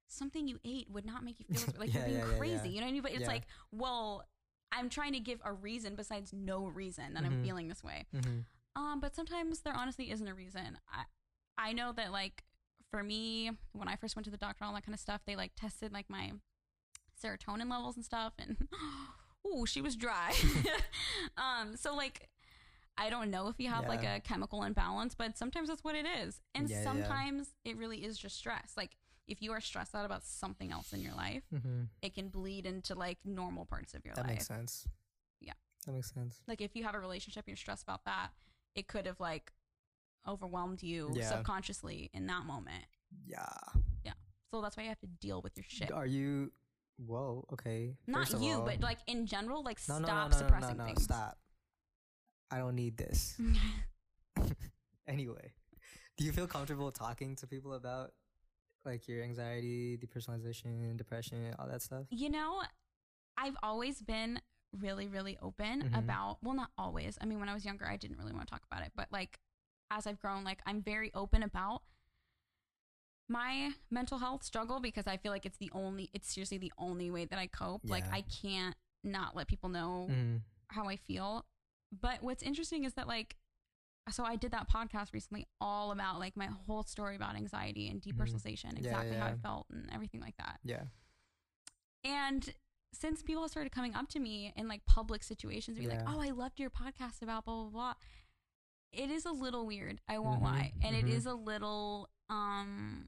[0.08, 1.80] something you ate would not make you feel this way.
[1.86, 2.56] like Yeah, you're being yeah, yeah, crazy.
[2.70, 2.76] yeah.
[2.76, 3.02] You know what I mean?
[3.02, 3.28] But it's Yeah.
[3.28, 4.26] like, well,
[4.72, 7.28] I'm trying to give a reason besides no reason that Mhm.
[7.28, 8.06] I'm feeling this way.
[8.14, 8.46] Mhm.
[8.76, 10.78] Um, but sometimes there honestly isn't a reason.
[10.92, 11.06] I
[11.58, 12.44] I know that like
[12.92, 15.36] for me, when I first went to the doctor, all that kind of stuff, they
[15.36, 16.32] like tested like my
[17.24, 18.68] serotonin levels and stuff, and
[19.48, 20.34] ooh, she was dry.
[21.38, 22.30] um, so like.
[23.02, 26.06] I don't know if you have like a chemical imbalance, but sometimes that's what it
[26.06, 26.42] is.
[26.54, 26.84] And Yeah, yeah.
[26.84, 28.74] sometimes it really is just stress.
[28.76, 31.88] Like if you are stressed out about something else in your life, Mhm.
[32.02, 34.28] it can bleed into like normal parts of your That life.
[34.28, 34.88] That makes sense.
[35.40, 35.54] Yeah.
[35.86, 36.42] That makes sense.
[36.46, 38.32] Like if you have a relationship and you're stressed about that,
[38.76, 39.54] it could have like
[40.28, 41.30] overwhelmed you Yeah.
[41.30, 42.86] subconsciously in that moment.
[43.26, 43.48] Yeah.
[44.04, 44.14] Yeah.
[44.52, 45.92] So that's why you have to deal with your shit.
[45.92, 46.52] Are you?
[46.98, 47.46] Whoa.
[47.54, 47.96] Okay.
[48.08, 50.28] Not First of you, all- but like in general, like no, stop no, no, no,
[50.30, 51.04] no, suppressing no, no, things.
[51.04, 51.38] Stop.
[52.52, 53.40] I don't need this.
[55.08, 55.52] anyway,
[56.18, 58.12] do you feel comfortable talking to people about
[58.86, 62.06] like your anxiety, depersonalization, depression, all that stuff?
[62.10, 62.62] you know,
[63.38, 64.42] I've always been
[64.78, 65.98] really, really open Mhm.
[65.98, 67.18] about, well, not always.
[67.22, 69.12] I mean, when I was younger, I didn't really want to talk about it, but
[69.12, 69.40] like
[69.92, 71.82] as I've grown, like I'm very open about
[73.28, 77.12] my mental health struggle because I feel like it's the only, it's seriously the only
[77.12, 77.82] way that I cope.
[77.86, 80.42] Like I can't not let people know Mm.
[80.70, 81.46] how I feel.
[81.92, 83.36] But what's interesting is that like
[84.12, 88.02] so I did that podcast recently all about like my whole story about anxiety and
[88.02, 88.84] depersonalization, Mm-hmm.
[88.86, 90.60] Yeah, exactly how I felt and everything like that.
[90.64, 90.84] Yeah.
[92.04, 92.52] And
[92.92, 96.30] since people started coming up to me in like public situations be like, "Oh, I
[96.32, 97.94] loved your podcast about blah blah blah."
[98.92, 100.74] It is a little weird, I won't Mhm, lie.
[100.82, 101.10] And it mhm.
[101.10, 103.08] is a little um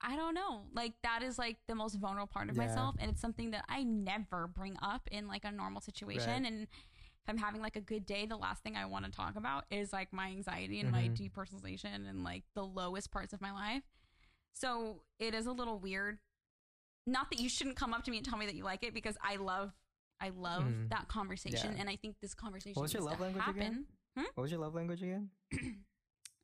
[0.00, 0.66] I don't know.
[0.74, 2.66] Like that is like the most vulnerable part of Yeah.
[2.66, 6.44] myself and it's something that I never bring up in like a normal situation Right.
[6.52, 9.34] and if I'm having like a good day, the last thing I want to talk
[9.36, 11.16] about is like my anxiety and my Mhm.
[11.30, 13.82] depersonalization and like the lowest parts of my life.
[14.52, 16.20] So it is a little weird.
[17.06, 18.92] Not that you shouldn't come up to me and tell me that you like it
[18.92, 19.72] because I love,
[20.20, 20.90] I love Mhm.
[20.90, 21.80] that conversation Yeah.
[21.80, 23.60] and I think this conversation What's your love to language happen.
[23.62, 23.86] again?
[24.14, 25.30] What was your love language again?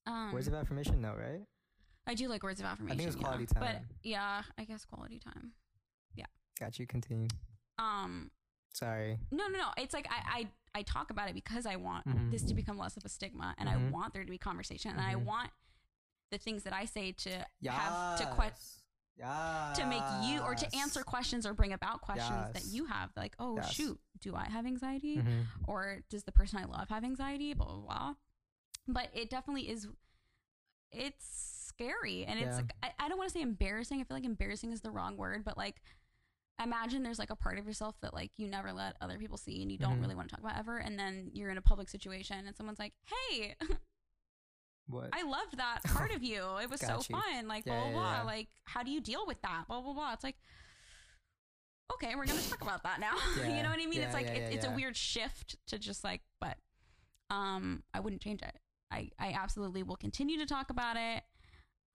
[0.06, 1.00] Um, Words of affirmation?
[1.02, 1.42] No, right?
[2.06, 2.94] I do like words of affirmation.
[2.94, 3.22] I think it's yeah.
[3.22, 3.60] quality time.
[3.62, 5.52] But yeah, I guess quality time.
[6.16, 6.24] Yeah.
[6.58, 6.86] Got you.
[6.86, 7.28] Continue.
[7.78, 8.30] Um,
[8.72, 9.18] Sorry.
[9.30, 9.66] no, no, no.
[9.76, 12.30] It's like I, I, I talk about it because I want Mhm.
[12.32, 13.72] this to become less of a stigma, and Mhm.
[13.72, 15.24] I want there to be conversation, and I Mhm.
[15.26, 15.50] want
[16.30, 18.52] the things that I say to have to que-
[19.18, 19.74] Yeah.
[19.76, 23.12] to make you or to answer questions or bring about questions that you have.
[23.16, 23.70] Like, oh Yes.
[23.70, 25.16] shoot, do I have anxiety?
[25.18, 25.46] Mhm.
[25.66, 27.54] or does the person I love have anxiety?
[27.54, 28.14] Blah blah blah.
[28.88, 29.86] But it definitely is.
[30.92, 31.24] It's
[31.68, 34.00] scary, and it's like I, I don't want to say embarrassing.
[34.00, 35.80] I feel like embarrassing is the wrong word, but like
[36.62, 39.62] imagine there's like a part of yourself that like you never let other people see
[39.62, 40.02] and you don't Mhm.
[40.02, 42.78] really want to talk about ever, and then you're in a public situation and someone's
[42.78, 42.92] like,
[43.30, 43.54] "Hey,
[44.88, 45.10] What?
[45.12, 46.42] I loved that part of you.
[46.60, 47.16] It was so you.
[47.16, 48.16] fun." Like Yeah, blah blah yeah, blah.
[48.18, 48.22] yeah.
[48.24, 49.64] Like how do you deal with that?
[49.68, 50.12] Blah blah blah.
[50.12, 50.36] It's like.
[51.94, 53.14] Okay, we're gonna talk about that now.
[53.38, 53.94] Yeah, you know what I mean?
[53.94, 56.56] yeah, it's like yeah, it, yeah, it's a weird shift to just like, but
[57.30, 58.58] um, I wouldn't change it.
[58.90, 61.22] I I absolutely will continue to talk about it.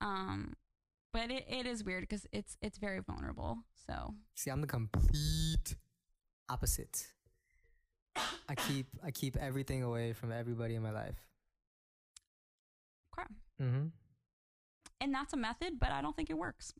[0.00, 0.54] Um,
[1.12, 3.58] but it, it is weird because it's it's very vulnerable.
[3.86, 5.76] So See, I'm the complete
[6.48, 7.06] opposite.
[8.48, 11.16] I keep I keep everything away from everybody in my life.
[13.10, 13.30] crap.
[13.62, 13.86] Mm-hmm.
[15.00, 16.72] And that's a method, but I don't think it works.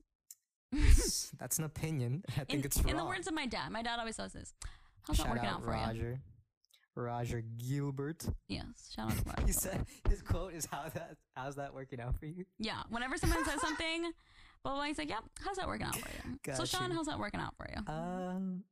[1.39, 2.25] That's an opinion.
[2.29, 2.89] I think in, it's wrong.
[2.91, 4.55] in the words of my dad, my dad always says this.
[5.07, 5.77] How's Shout that working out out for you?
[5.77, 6.21] Roger.
[6.97, 8.27] Roger Gilbert.
[8.49, 9.43] Yes, shout out to Roger.
[9.47, 12.45] He said his quote is how that how's that working out for you?
[12.59, 14.03] Yeah, whenever someone says something,
[14.63, 16.91] blah, blah, blah, he's like, "Yep, how's that working out for you?" so, Got Sean,
[16.91, 16.97] you.
[16.97, 17.93] how's that working out for you?
[17.93, 18.65] Um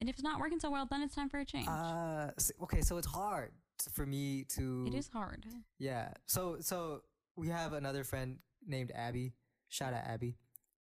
[0.00, 1.68] and if it's not working so well, then it's time for a change.
[1.68, 2.30] uh
[2.62, 3.50] okay, so it's hard
[3.92, 5.44] for me to it is hard.
[5.78, 6.12] Yeah.
[6.26, 7.02] So so
[7.36, 9.32] we have another friend named Abby.
[9.72, 10.36] Shout out Abby.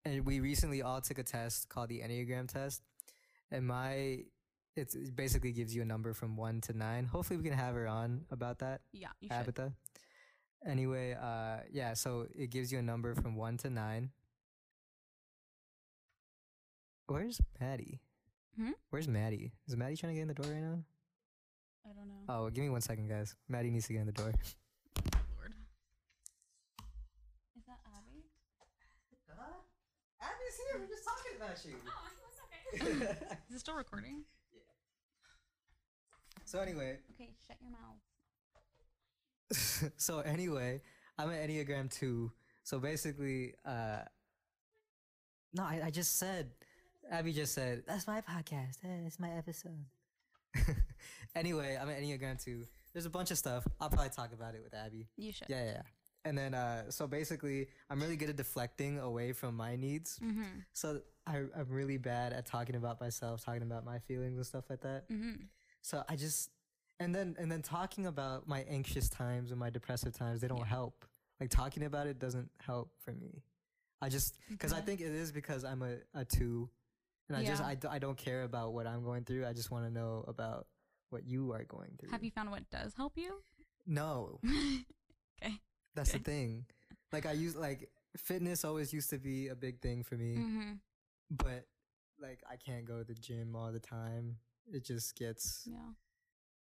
[0.06, 2.82] And we recently all took a test called the Enneagram test.
[3.52, 4.20] And my
[4.78, 7.04] it's, it basically gives you a number from one to nine.
[7.04, 9.74] Hopefully we can have her on about that, Yeah, you should.
[10.66, 14.12] Anyway, uh yeah, so it gives you a number from one to nine.
[17.08, 18.00] Where's Maddie?
[18.56, 18.72] Hmm?
[18.90, 19.52] Where's Maddie?
[19.68, 20.80] Is Maddie trying to get in the door right now?
[21.86, 22.46] I don't know.
[22.46, 23.36] Oh, give me one second, guys.
[23.50, 24.28] Maddie needs to get in the door.
[25.36, 25.54] Lord.
[27.58, 28.28] Is that Abby?
[30.58, 30.82] Abby's here.
[30.82, 31.74] We're just talking about you.
[31.88, 32.40] Oh, that's
[32.84, 32.98] okay.
[33.50, 34.24] Is it still recording?
[34.54, 34.62] Yeah.
[36.46, 38.00] so anyway, Okay, shut your mouth.
[39.98, 40.82] so anyway,
[41.18, 42.32] I'm an Enneagram two.
[42.64, 44.00] So basically, uh,
[45.54, 46.52] no, I, I just said,
[47.10, 48.84] Abby just said that's my podcast.
[48.84, 49.86] eh, That's my episode.
[51.36, 52.68] anyway, I'm an Enneagram two.
[52.94, 53.66] There's a bunch of stuff.
[53.80, 55.08] I'll probably talk about it with Abby.
[55.18, 55.48] You should.
[55.50, 55.72] Yeah, yeah.
[55.72, 55.82] yeah.
[56.28, 60.20] And then, uh, so basically, I'm really good at deflecting away from my needs.
[60.20, 60.44] Mm-hmm.
[60.74, 64.66] So I, I'm really bad at talking about myself, talking about my feelings and stuff
[64.70, 65.10] like that.
[65.10, 65.44] Mm-hmm.
[65.82, 66.50] So I just
[67.00, 70.60] and then and then talking about my anxious times and my depressive times, they don't
[70.60, 70.66] Yeah.
[70.66, 71.06] help.
[71.40, 73.44] Like talking about it doesn't help for me.
[74.02, 76.70] I just because I think it is because I'm a, a two,
[77.30, 79.46] and I just I, I don't care about what I'm going through.
[79.46, 80.68] I just want to know about
[81.10, 82.10] what you are going through.
[82.12, 83.42] Have you found what does help you?
[83.86, 84.40] No,
[85.42, 85.60] okay.
[85.98, 86.66] That's the thing.
[87.12, 90.72] Like I use like fitness always used to be a big thing for me, Mm-hmm.
[91.32, 91.66] but
[92.22, 94.38] like I can't go to the gym all the time.
[94.72, 95.92] It just gets Yeah.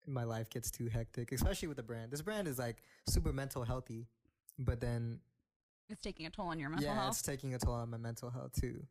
[0.06, 2.12] my life gets too hectic, especially with the brand.
[2.12, 4.08] This brand is like super mental healthy,
[4.60, 5.20] but then
[5.90, 7.14] It's taking a toll on your mental yeah, health.
[7.14, 8.86] it's taking a toll on my mental health too.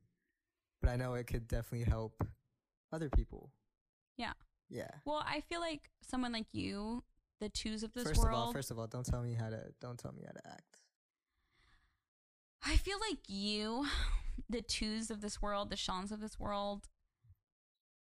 [0.80, 2.22] But I know it could definitely help
[2.92, 3.50] other people.
[4.16, 4.32] Yeah.
[4.68, 4.90] Yeah.
[5.04, 7.02] Well, I feel like someone like you,
[7.40, 8.34] the twos of this first world.
[8.34, 10.46] of all, first of all, don't tell me how to don't tell me how to
[10.46, 10.80] act.
[12.64, 13.86] I feel like you,
[14.50, 16.88] the twos of this world, the Shans of this world,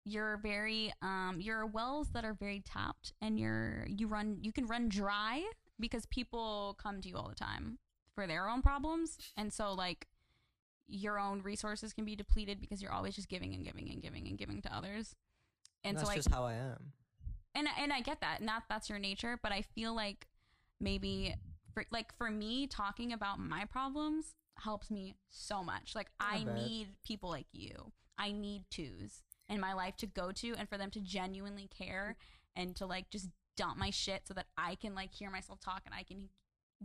[0.04, 4.66] you're very um you're wells that are very tapped and you're you run you can
[4.66, 5.42] run dry
[5.80, 7.78] because people come to you all the time
[8.14, 10.06] for their own problems and so like
[10.86, 14.28] your own resources can be depleted because you're always just giving and giving and giving
[14.28, 15.16] and giving to others
[15.82, 16.92] and, And so that's like just how I am.
[17.56, 19.38] And and I get that, and that that's your nature.
[19.42, 20.26] But I feel like
[20.80, 21.34] maybe
[21.72, 25.94] for like for me, talking about my problems helps me so much.
[25.94, 27.92] Like I I, need people like you.
[28.18, 32.16] I need twos in my life to go to, and for them to genuinely care
[32.54, 35.82] and to like just dump my shit so that I can like hear myself talk
[35.86, 36.28] and I can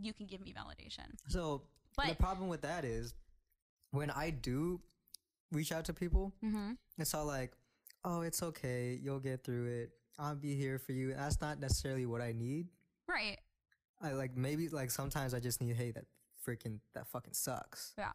[0.00, 1.04] you can give me validation.
[1.28, 1.62] So
[2.06, 3.14] the problem with that is
[3.90, 4.80] when I do
[5.52, 6.72] reach out to people, mm-hmm.
[6.98, 7.52] it's all like,
[8.04, 8.98] "Oh, it's okay.
[9.02, 9.90] You'll get through it.
[10.18, 12.68] I'll be here for you." That's not necessarily what I need.
[13.08, 13.38] right,
[14.00, 16.06] I like maybe like sometimes I just need, "Hey, that
[16.46, 18.12] freaking that fucking sucks." Yeah.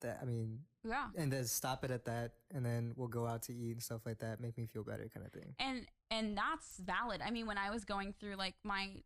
[0.00, 1.08] That I mean, yeah.
[1.16, 4.04] and then stop it at that, and then we'll go out to eat and stuff
[4.04, 4.40] like that.
[4.40, 5.54] Make me feel better, kind of thing.
[5.58, 9.02] and and that's valid i mean when i was going through like my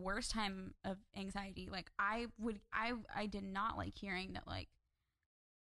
[0.00, 4.68] worst time of anxiety, like I would, I, I did not like hearing that, like,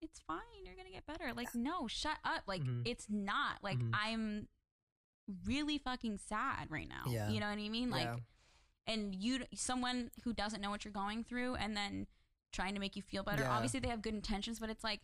[0.02, 1.32] it's fine, you're gonna get better.
[1.36, 2.42] Like, no, shut up.
[2.48, 2.82] Like, Mhm.
[2.86, 3.64] it's not.
[3.64, 3.92] Like, Mhm.
[3.94, 4.48] I'm
[5.46, 7.12] really fucking sad right now.
[7.12, 7.30] Yeah.
[7.30, 7.90] You know what I mean?
[7.90, 8.94] Like, yeah.
[8.94, 12.08] and you, someone who doesn't know what you're going through, and then
[12.52, 13.44] trying to make you feel better.
[13.44, 13.52] Yeah.
[13.52, 15.02] Obviously, they have good intentions, but it's like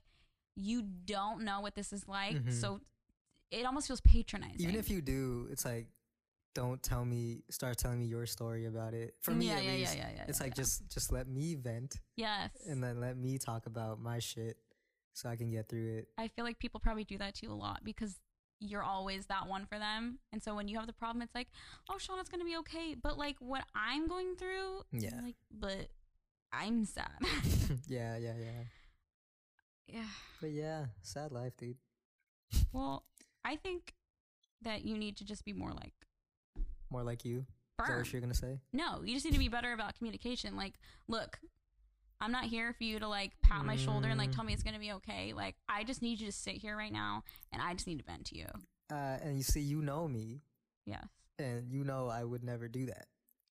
[0.56, 2.54] you don't know what this is like, Mhm.
[2.54, 2.82] so
[3.52, 4.62] it almost feels patronizing.
[4.62, 5.88] Even if you do, it's like,
[6.54, 7.44] don't tell me.
[7.50, 9.16] Start telling me your story about it.
[9.22, 11.56] For me, yeah, at yeah, least, yeah, yeah, yeah, it's like just just let me
[11.56, 14.58] vent yes, and then let me talk about my shit
[15.14, 16.10] so I can get through it.
[16.18, 18.20] I feel like people probably do that to you a lot because
[18.62, 20.19] you're always that one for them.
[20.32, 21.47] And so when you have the problem, it's like,
[21.89, 22.95] oh, Sean, it's gonna be okay.
[23.02, 25.19] But like what I'm going through, Yeah.
[25.21, 25.89] like, but
[26.54, 27.10] I'm sad.
[27.88, 28.63] yeah, yeah, yeah.
[29.88, 30.04] yeah.
[30.39, 31.78] But yeah, sad life, dude.
[32.71, 33.04] Well,
[33.43, 33.93] I think
[34.62, 35.93] that you need to just be more like
[36.89, 37.45] More like you.
[37.82, 38.60] Is that what you're gonna say?
[38.71, 40.56] No, you just need to be better about communication.
[40.56, 40.76] Like,
[41.08, 41.39] look,
[42.22, 44.36] I'm not here for you to like pat my shoulder and like Mm.
[44.36, 45.34] tell me it's gonna be okay.
[45.34, 48.06] Like, I just need you to sit here right now, and I just need to
[48.06, 48.46] vent to you.
[48.92, 50.42] Uh, and you see, you know me,
[50.86, 51.08] Yes,
[51.40, 53.08] and you know I would never do that.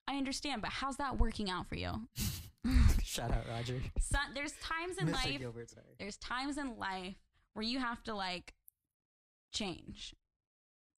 [0.06, 2.08] I understand, but how's that working out for you?
[3.02, 3.80] Shout out Roger.
[4.00, 5.12] so, there's times in Mr.
[5.14, 5.86] life Gilbert, sorry.
[5.98, 7.16] there's times in life
[7.54, 8.54] where you have to like
[9.52, 10.14] change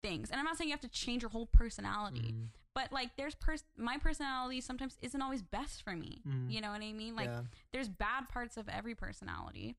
[0.03, 2.47] things and i'm not saying you have to change your whole personality Mhm.
[2.73, 6.21] But like there's pers- my personality sometimes isn't always best for me.
[6.27, 6.51] Mhm.
[6.51, 7.15] you know what i mean?
[7.15, 7.41] Like yeah.
[7.73, 9.75] there's bad parts of every personality.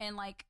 [0.00, 0.46] And like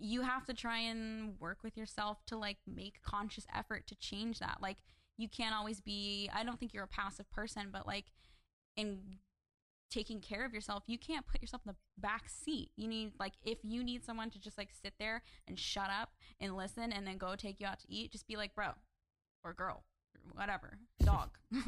[0.00, 4.38] you have to try and work with yourself to like make conscious effort to change
[4.38, 4.58] that.
[4.60, 4.78] Like
[5.18, 8.06] you can't always be i don't think you're a passive person but like
[8.76, 9.00] in
[9.90, 12.70] taking care of yourself you can't put yourself in the back seat.
[12.76, 16.12] You need like if you need someone to just like sit there and shut up
[16.40, 18.68] and listen and then go take you out to eat just be like bro
[19.44, 19.82] or girl
[20.34, 21.30] whatever dog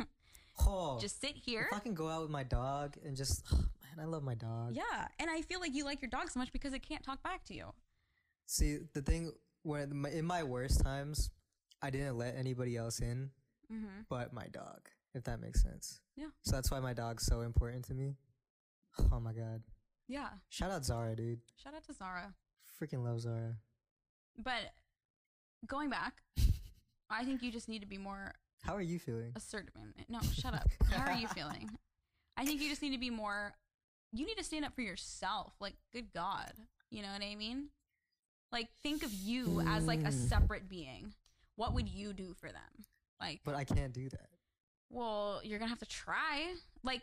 [0.63, 3.99] Oh, just sit here if I can go out with my dog and just, man,
[3.99, 4.75] I love my dog.
[4.77, 7.23] Yeah, and I feel like you like your dog so much because it can't talk
[7.23, 7.73] back to you.
[8.47, 11.31] See, the thing when in my worst times,
[11.81, 13.31] I didn't let anybody else in
[13.73, 14.01] Mm-hmm.
[14.09, 14.81] but my dog,
[15.15, 16.01] if that makes sense.
[16.17, 16.27] Yeah.
[16.43, 18.17] So that's why my dog's so important to me.
[19.13, 19.63] Oh my god.
[20.09, 20.29] Yeah.
[20.49, 21.39] Shout out Zara, dude.
[21.63, 22.35] Shout out to Zara.
[22.83, 23.55] Freaking love Zara.
[24.37, 24.73] But
[25.69, 26.15] going back,
[27.09, 29.33] I think you just need to be more How are you feeling?
[29.37, 29.75] assertive.
[30.09, 30.69] No, shut up.
[30.91, 31.71] How are you feeling?
[32.37, 33.55] I think you just need to be more.
[34.13, 35.53] You need to stand up for yourself.
[35.61, 36.53] Like, good God,
[36.91, 37.69] you know what I mean?
[38.53, 40.13] Like, think of you as like a Mm.
[40.29, 41.15] separate being.
[41.57, 42.85] What would you do for them?
[43.21, 44.29] Like, But I can't do that.
[44.91, 46.55] well, you're gonna have to try.
[46.83, 47.03] Like,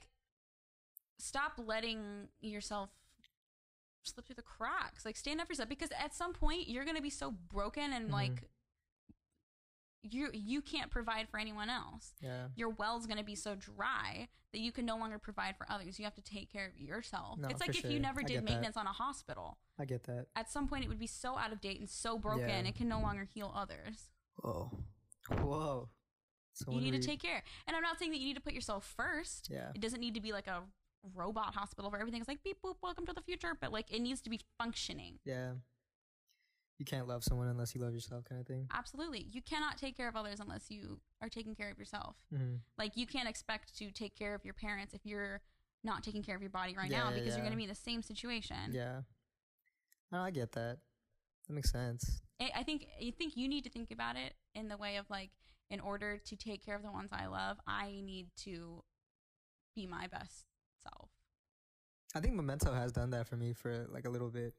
[1.19, 2.89] stop letting yourself
[4.03, 5.05] slip through the cracks.
[5.05, 8.09] Like, stand up for yourself because at some point you're gonna be so broken and
[8.09, 8.13] Mhm.
[8.13, 8.49] like
[10.03, 12.13] you you can't provide for anyone else.
[12.21, 12.47] Yeah.
[12.55, 15.99] Your well's gonna be so dry that you can no longer provide for others.
[15.99, 17.37] You have to take care of yourself.
[17.37, 18.51] No, it's like if you never did get that.
[18.51, 19.57] maintenance on a hospital.
[19.77, 20.27] I get that.
[20.35, 22.59] At some point, it would be so out of date and so broken, Yeah.
[22.59, 24.09] it can no longer heal others.
[24.37, 24.71] Whoa.
[25.41, 25.89] Whoa.
[26.53, 27.43] So you need to take care.
[27.67, 29.49] And I'm not saying that you need to put yourself first.
[29.51, 29.71] Yeah.
[29.75, 30.63] It doesn't need to be like a
[31.13, 33.55] robot hospital where everything's like beep boop, welcome to the future.
[33.59, 35.19] But like it needs to be functioning.
[35.25, 35.51] Yeah.
[36.77, 38.67] You can't love someone unless you love yourself, kind of thing.
[38.73, 39.27] Absolutely.
[39.31, 42.15] You cannot take care of others unless you are taking care of yourself.
[42.31, 45.41] hmm Like you can't expect to take care of your parents if you're
[45.83, 47.63] not taking care of your body right Yeah, now yeah, because you're going to be
[47.63, 48.71] in the same situation.
[48.71, 49.01] Yeah.
[50.11, 50.77] No, I get that.
[51.47, 52.21] That makes sense.
[52.39, 55.09] I I think I think you need to think about it in the way of
[55.09, 55.31] like
[55.69, 58.83] in order to take care of the ones I love, I need to
[59.75, 60.45] be my best
[60.83, 61.09] self.
[62.15, 64.53] I think Memento has done that for me for like a little bit.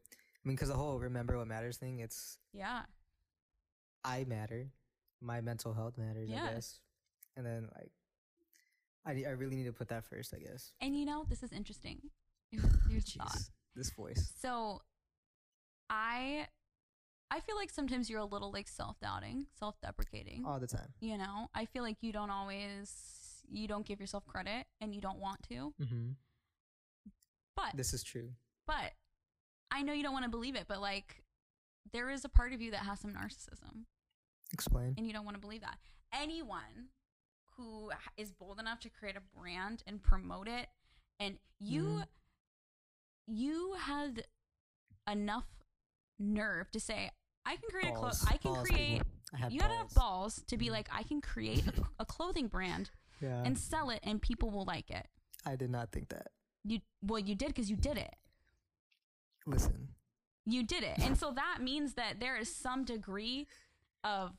[0.44, 2.82] I mean, because the whole remember what matters thing, it's Yeah.
[4.04, 4.70] I matter,
[5.20, 6.80] my mental health matters, I guess.
[7.36, 7.90] And then like,
[9.04, 10.72] I I really need to put that first, I guess.
[10.80, 11.98] And you know, this is interesting.
[12.50, 13.38] Here's, thought.
[13.74, 14.32] This voice.
[14.40, 14.82] So
[15.90, 16.46] I
[17.30, 20.44] I feel like sometimes you're a little like self-doubting, self-deprecating.
[20.46, 20.88] All the time.
[21.00, 25.00] You know, I feel like you don't always you don't give yourself credit and you
[25.00, 25.72] don't want to.
[25.82, 26.10] Mm-hmm.
[27.56, 28.30] But This is true.
[28.66, 28.92] but
[29.70, 31.22] I know you don't want to believe it, but like
[31.92, 33.84] there is a part of you that has some narcissism
[34.52, 34.94] Explain.
[34.96, 35.78] and you don't want to believe that.
[36.12, 36.88] Anyone
[37.56, 40.68] who is bold enough to create a brand and promote it
[41.20, 42.06] and you Mhm.
[43.26, 44.24] you had
[45.10, 45.46] enough
[46.18, 47.10] nerve to say
[47.44, 49.02] I can create a clo- I can Balls, create.
[49.34, 50.34] I you had enough balls.
[50.36, 50.72] balls to be Mhm.
[50.72, 53.42] like I can create a, a clothing brand Yeah.
[53.44, 55.08] and sell it and people will like it.
[55.44, 56.28] I did not think that.
[56.64, 58.14] You well you did cuz you did it.
[59.48, 59.88] Listen.
[60.44, 60.98] You did it.
[60.98, 63.46] And so that means that there is some degree
[64.04, 64.32] of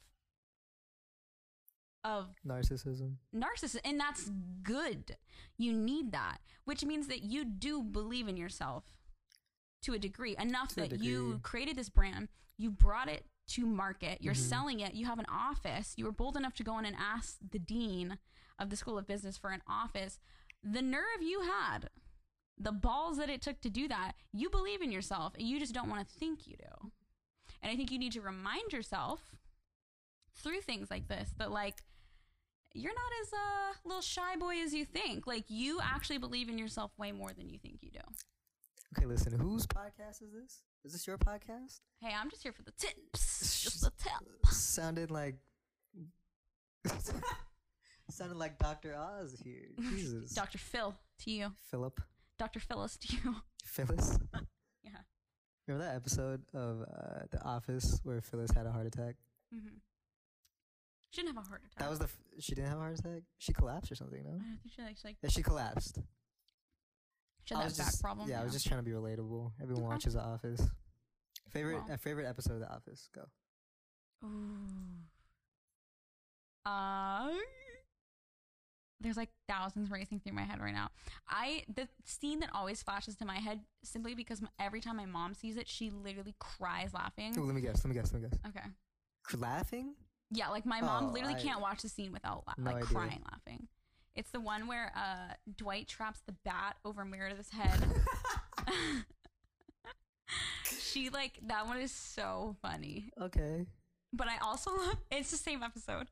[2.05, 3.15] of Narcissism.
[3.35, 4.31] narcissism and that's
[4.63, 5.17] good
[5.57, 8.85] you need that which means that you do believe in yourself
[9.81, 14.19] to a degree enough To that you created this brand you brought it to market
[14.21, 14.37] you're Mhm.
[14.49, 17.37] selling it you have an office you were bold enough to go in and ask
[17.51, 18.17] the dean
[18.57, 20.19] of the school of business for an office
[20.63, 21.89] the nerve you had
[22.59, 25.73] the balls that it took to do that you believe in yourself and you just
[25.73, 26.91] don't want to think you do
[27.61, 29.21] and i think you need to remind yourself
[30.41, 31.81] through things like this that like
[32.73, 36.57] you're not as uh little shy boy as you think like you actually believe in
[36.57, 37.99] yourself way more than you think you do
[38.97, 39.37] Okay, listen.
[39.39, 40.63] Whose podcast is this?
[40.83, 41.79] Is this your podcast?
[42.01, 45.35] hey i'm just here for the tips just the tip Sounded like.
[48.09, 48.95] sounded like Dr.
[48.95, 49.69] Oz here.
[49.91, 50.31] Jesus.
[50.33, 51.99] dr phil to you Philip.
[52.39, 54.17] Dr phyllis to you Phyllis.
[54.83, 54.91] yeah
[55.67, 59.15] Remember that episode of uh, The Office where Phyllis had a heart attack?
[59.53, 59.77] mm-hmm.
[61.11, 62.05] she didn't have a heart attack That was the.
[62.05, 63.21] F- she didn't have a heart attack.
[63.37, 64.23] She collapsed or something.
[64.23, 64.29] No.
[64.31, 65.99] i don't think she like, she, like Yeah, she collapsed.
[67.45, 69.51] she had I that back just, problem Yeah, I was just trying to be relatable.
[69.61, 69.93] Everyone Okay.
[69.93, 70.61] watches The Office.
[71.51, 71.93] Favorite Well.
[71.93, 73.09] uh, favorite episode of The Office?
[73.13, 73.25] Go.
[74.25, 74.29] Ooh.
[76.65, 77.29] Uh,
[79.01, 80.89] there's like thousands racing through my head right now.
[81.29, 85.33] I the scene that always flashes to my head simply because every time my mom
[85.33, 87.33] sees it, she literally cries laughing.
[87.35, 87.83] Let me guess.
[87.83, 88.11] Let me guess.
[88.13, 88.39] Let me guess.
[88.47, 88.67] Okay.
[89.37, 89.93] Laughing?
[90.31, 92.83] Yeah, like my mom Oh, literally I- can't watch the scene without la- No like
[92.83, 92.87] idea.
[92.97, 93.67] crying laughing.
[94.15, 97.83] It's the one where uh Dwight traps the bat over Meredith's head.
[100.79, 103.11] she like that one is so funny.
[103.21, 103.65] okay.
[104.11, 106.07] But I also love it's the same episode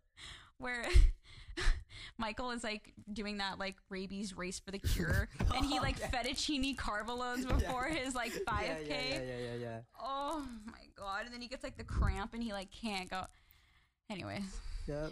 [0.58, 0.86] where
[2.18, 6.08] Michael is like doing that like rabies race for the cure and he like Oh,
[6.12, 6.22] yeah.
[6.24, 7.54] fettuccine carvalones Yeah.
[7.58, 8.48] before his like 5k.
[8.48, 9.80] Yeah, yeah, yeah, yeah, yeah, yeah.
[10.02, 11.26] Oh my god.
[11.26, 13.24] And then he gets like the cramp and he like can't go.
[14.10, 14.44] Anyways.
[14.88, 15.12] Yep.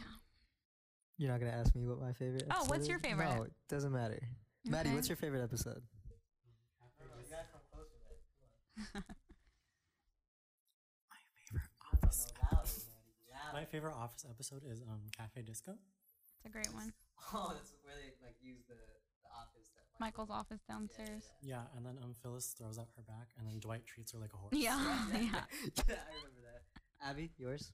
[1.18, 2.46] You're not gonna ask me what my favorite.
[2.52, 3.04] Oh, what's your is?
[3.04, 3.36] favorite?
[3.36, 4.20] No, it doesn't matter.
[4.68, 5.82] Maddie, what's your favorite episode?
[11.10, 11.70] My favorite
[12.52, 12.86] office.
[13.54, 15.74] My favorite office episode is um Cafe Disco.
[16.46, 16.94] It's a great one.
[17.34, 21.24] Oh, that's where they like use the, the office that Michael's office downstairs.
[21.42, 24.30] Yeah, and then um Phyllis throws out her back, and then Dwight treats her like
[24.32, 24.54] a horse.
[24.54, 24.78] Yeah.
[25.12, 25.20] Yeah.
[25.20, 26.62] yeah, I remember that.
[27.04, 27.74] Abby, yours?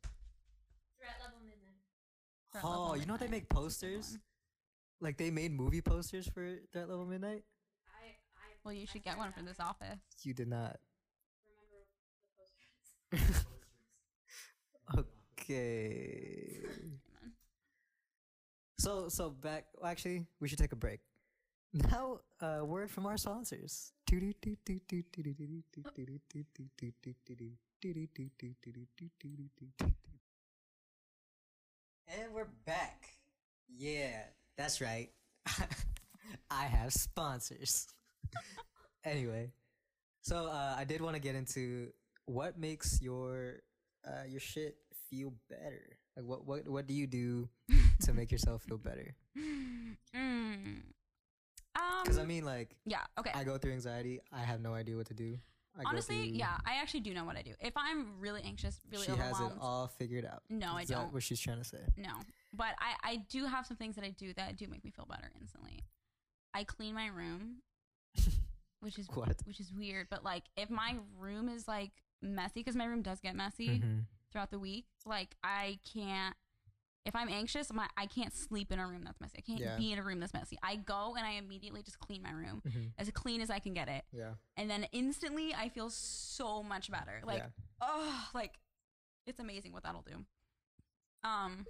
[0.98, 1.84] Threat level midnight.
[2.54, 4.18] Threat oh, Level you know what they make That's a good posters?
[5.02, 7.44] Like they made movie posters for Threat Level Midnight.
[7.86, 10.00] I I Well, you should get one for this office.
[10.24, 10.80] You did not.
[11.46, 11.84] remember
[13.12, 13.46] the posters.
[15.38, 16.62] Okay.
[18.82, 19.66] So so back.
[19.78, 21.02] Well, actually, we should take a break.
[21.72, 23.94] Now, a word from our sponsors.
[32.08, 33.06] And we're back.
[33.70, 34.24] Yeah,
[34.58, 35.12] that's right.
[36.50, 37.88] I have sponsors.
[39.06, 39.52] anyway,
[40.24, 41.94] so uh, I did want to get into
[42.26, 43.62] what makes your
[44.08, 46.01] uh, your shit feel better.
[46.22, 47.50] Like, what what what do you do
[48.02, 49.16] to make yourself feel better?
[50.16, 50.82] Mm.
[52.04, 53.04] Because I Um, mean, like, yeah.
[53.20, 53.32] Okay.
[53.34, 54.20] I go through anxiety.
[54.32, 55.38] I have no idea what to do.
[55.80, 57.54] I Honestly, yeah, I actually do know what I do.
[57.62, 60.44] If I'm really anxious, really she has it all figured out.
[60.50, 61.14] No, I Is that don't.
[61.14, 61.80] What she's trying to say.
[61.96, 62.12] no.
[62.54, 65.06] But I, I do have some things that I do that do make me feel
[65.10, 65.86] better instantly.
[66.54, 67.62] I clean my room,
[68.82, 69.38] which is What?
[69.46, 70.08] which is weird.
[70.10, 74.02] But like, if my room is like messy, because my room does get messy Mhm.
[74.32, 76.36] Throughout the week, like I can't.
[77.04, 79.36] If I'm anxious, my I can't sleep in a room that's messy.
[79.40, 79.76] I can't Yeah.
[79.78, 80.58] be in a room that's messy.
[80.62, 82.92] I go and I immediately just clean my room Mhm.
[83.00, 84.36] as clean as I can get it, Yeah.
[84.56, 87.22] and then instantly I feel so much better.
[87.26, 87.50] Like yeah.
[87.82, 88.60] oh, like
[89.26, 90.26] it's amazing what that'll do.
[91.24, 91.66] Um,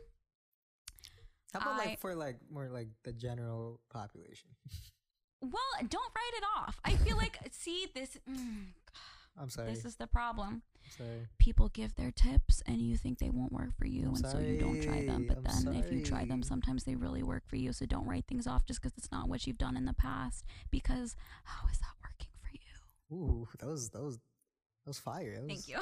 [1.53, 4.49] How about I- like for like more like the general population?
[5.41, 6.79] well, don't write it off.
[6.83, 8.17] I feel like see this.
[8.29, 8.73] Mm,
[9.37, 9.73] I'm sorry.
[9.73, 10.63] this is the problem.
[10.97, 11.27] Sorry.
[11.39, 14.39] People give their tips, and you think they won't work for you, I'm and so
[14.39, 15.25] you don't try them.
[15.27, 17.71] But I'm then, if you try them, sometimes they really work for you.
[17.73, 20.45] So don't write things off just because it's not what you've done in the past.
[20.69, 21.15] Because
[21.45, 23.17] how is that working for you?
[23.17, 25.35] Ooh, that was that was that was fire.
[25.35, 25.79] That was, Thank you.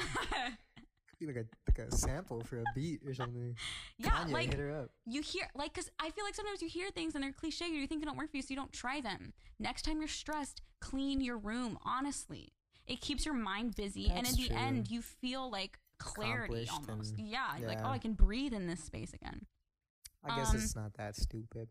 [1.09, 3.55] could be like a like a sample for a beat or something.
[3.97, 4.89] yeah, Kanye, like hit her up.
[5.05, 7.69] you hear like because i feel like sometimes you hear things and they're cliche or
[7.69, 10.07] you think they don't work for you so you don't try them next time you're
[10.07, 12.53] stressed clean your room honestly
[12.89, 14.57] it keeps your mind busy and That's in the true.
[14.57, 18.67] end you feel like clarity almost and- yeah, you're like oh i can breathe in
[18.67, 19.45] this space again
[20.25, 21.69] I guess um, it's not that stupid.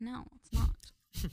[0.00, 0.52] no it's
[1.24, 1.32] not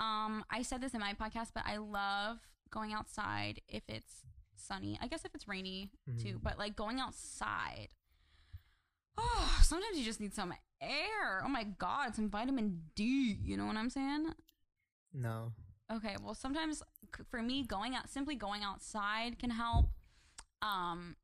[0.00, 2.38] um i said this in my podcast but i love
[2.70, 4.22] going outside if it's
[4.56, 6.42] sunny i guess if it's rainy too Mhm.
[6.42, 7.88] but like going outside
[9.22, 11.42] Oh, sometimes you just need some air.
[11.44, 13.36] Oh my god, some vitamin D.
[13.44, 14.32] You know what I'm saying?
[15.12, 15.52] No.
[15.92, 16.82] Okay, well sometimes
[17.30, 19.86] for me going out simply going outside can help.
[20.62, 21.16] Um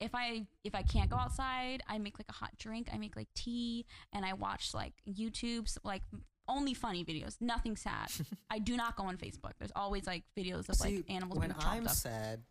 [0.00, 2.88] if I if I can't go outside, I make like a hot drink.
[2.92, 6.02] I make like tea and I watch like YouTube's like
[6.48, 8.08] only funny videos, nothing sad.
[8.50, 9.52] I do not go on Facebook.
[9.58, 11.92] There's always like videos of See, like animals when being chopped I'm up.
[11.94, 12.42] sad,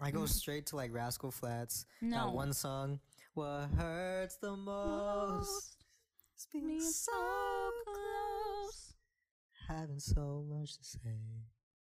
[0.00, 0.28] I go Mhm.
[0.28, 1.84] straight to like Rascal Flatts.
[2.00, 2.26] no.
[2.26, 3.00] That one song.
[3.34, 5.76] What hurts the most?
[6.38, 7.12] is being so
[7.84, 8.91] close.
[9.68, 10.98] Having so much to say.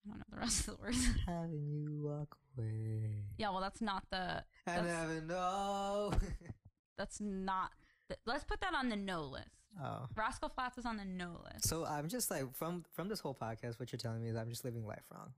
[0.06, 1.08] I don't know the rest of the words.
[1.28, 3.24] Having you walk away.
[3.38, 6.12] yeah, well that's not the I That's- never know.
[6.98, 7.72] that's not
[8.10, 9.50] the, let's put that on the no list.
[9.82, 10.08] oh.
[10.16, 11.68] Rascal Flatts is on the no list.
[11.68, 14.50] So I'm just like from from this whole podcast, what you're telling me is I'm
[14.50, 15.32] just living life wrong.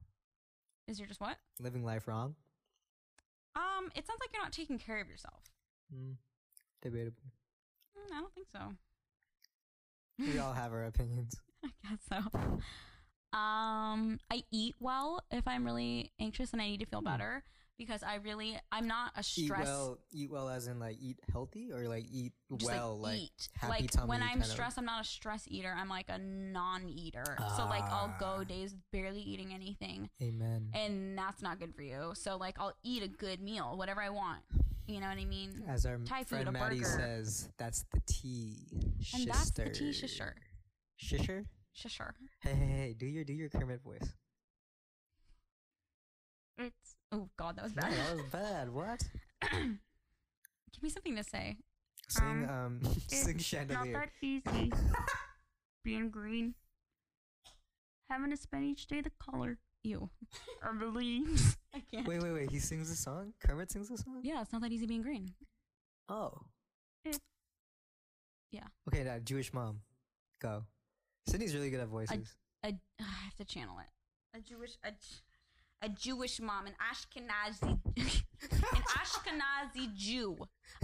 [0.88, 1.38] is you're just what?
[1.60, 2.36] Living life wrong.
[3.56, 5.42] Um, it sounds like you're not taking care of yourself.
[5.94, 6.16] Mm,
[6.82, 7.22] debatable.
[7.98, 8.60] Mm, I don't think so.
[10.20, 11.36] We all have our opinions.
[11.66, 12.60] I guess so.
[13.38, 17.06] Um, I eat well if I'm really anxious and I need to feel Hmm.
[17.06, 17.44] better
[17.80, 19.66] because I really I'm not a stress Eat stress.
[19.66, 19.98] well.
[20.12, 23.50] Eat well, as in like eat healthy, or like eat just, well, like, eat.
[23.56, 24.08] happy like tummy.
[24.10, 25.74] when I'm kind of- stressed, I'm not a stress eater.
[25.76, 27.24] I'm like a non-eater.
[27.58, 28.18] So like I'll Ah.
[28.20, 30.70] go days barely eating anything, Amen.
[30.76, 32.12] and that's not good for you.
[32.14, 34.44] So like I'll eat a good meal, whatever I want.
[34.86, 35.64] You know what I mean?
[35.68, 36.86] As our Thai food, friend a Maddie burger.
[37.00, 38.68] says, that's the tea.
[39.16, 40.36] And that's the tea shister."
[41.02, 41.46] Shisher.
[41.76, 42.12] Shisher?
[42.42, 44.14] Hey, hey, hey, do your do your Kermit voice.
[46.58, 47.92] It's oh god, that was bad.
[47.92, 48.70] that was bad.
[48.74, 49.02] What?
[49.52, 51.58] Give me something to say.
[52.10, 52.80] Sing Um, um
[53.10, 53.94] it's sing Not chandelier.
[53.94, 54.72] that easy.
[55.84, 56.54] Being green.
[58.10, 59.58] Having to spend each day the color.
[59.84, 60.10] You.
[60.64, 61.58] Or the leaves.
[61.76, 62.08] I can't.
[62.08, 62.50] Wait, wait, wait.
[62.52, 63.34] He sings a song?
[63.40, 64.22] Kermit sings a song?
[64.24, 65.34] Yeah, it's not that easy being green.
[66.08, 66.32] Oh.
[67.04, 67.20] It-
[68.52, 68.68] yeah.
[68.88, 69.82] Okay, now Jewish mom.
[70.42, 70.64] Go.
[71.28, 72.36] Sydney's really good at voices.
[72.64, 72.74] A, I
[73.24, 74.38] have to channel it.
[74.38, 74.92] A Jewish a,
[75.86, 77.62] a Jewish mom, an Ashkenazi
[78.52, 78.52] an
[78.98, 80.38] Ashkenazi Jew.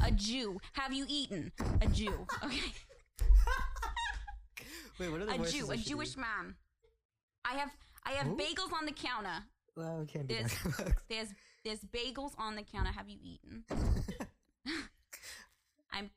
[0.03, 0.59] A Jew.
[0.73, 1.51] Have you eaten?
[1.81, 2.25] A Jew.
[2.43, 2.59] Okay.
[4.99, 5.89] wait, what are the A voices Jew, a she do?
[5.91, 6.55] Jewish mom.
[7.45, 7.69] I have
[8.05, 8.37] I have Who?
[8.37, 9.43] bagels on the counter.
[9.75, 10.93] Well, we can't do There's- that.
[11.09, 11.29] There's
[11.65, 12.91] there's bagels on the counter.
[12.91, 13.63] Have you eaten?
[15.91, 16.09] I'm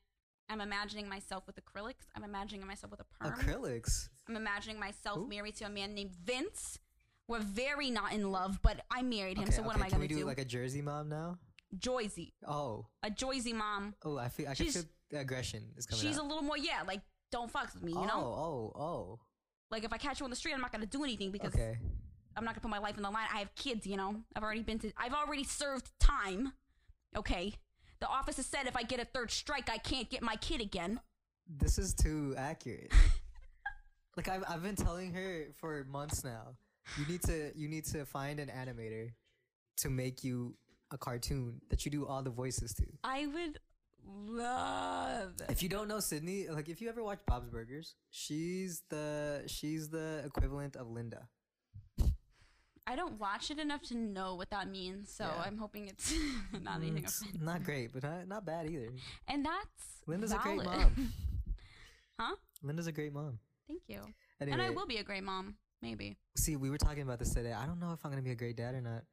[0.49, 2.05] I'm imagining myself with acrylics.
[2.15, 3.33] I'm imagining myself with a perm.
[3.39, 4.09] Acrylics.
[4.27, 5.27] I'm imagining myself Who?
[5.27, 6.79] married to a man named Vince.
[7.27, 9.43] We're very not in love, but I married him.
[9.43, 10.25] Okay, so what okay, am I gonna we do, do?
[10.25, 11.37] like a Jersey mom now?
[11.77, 13.95] Joyzy, Oh, a Joyzy mom.
[14.05, 16.23] oh, I feel I can She's- feel the aggression is coming She's out.
[16.25, 17.01] a little more yeah, like
[17.31, 18.13] don't fuck with me, you oh, know.
[18.15, 18.81] oh, oh.
[18.81, 19.19] Oh.
[19.71, 21.77] Like if I catch you on the street, I'm not gonna do anything because Okay.
[22.35, 23.27] I'm not gonna put my life in the line.
[23.33, 24.21] I have kids, you know.
[24.35, 24.91] I've already been to.
[24.97, 26.53] I've already served time.
[27.15, 27.53] Okay.
[27.99, 30.99] The officer said if I get a third strike, I can't get my kid again.
[31.47, 32.91] This is too accurate.
[34.17, 36.55] like I've I've been telling her for months now.
[36.97, 39.11] You need to you need to find an animator
[39.77, 40.55] to make you
[40.91, 42.83] a cartoon that you do all the voices to.
[43.03, 43.59] I would
[44.05, 45.33] love.
[45.49, 49.89] If you don't know Sydney, like if you ever watch Bob's Burgers, she's the she's
[49.89, 51.27] the equivalent of Linda.
[52.85, 55.43] I don't watch it enough to know what that means, so Yeah.
[55.45, 56.13] I'm hoping it's
[56.61, 57.41] not anything it's offensive.
[57.41, 58.89] not great, but not, not bad either.
[59.29, 61.13] And that's Linda's a great mom.
[62.19, 62.35] huh?
[62.61, 63.39] Linda's a great mom.
[63.73, 64.13] Thank you.
[64.41, 66.17] Anyway, And I will be a great mom, maybe.
[66.37, 66.55] see.
[66.55, 67.53] We were talking about this today.
[67.53, 69.03] I don't know if I'm gonna be a great dad or not.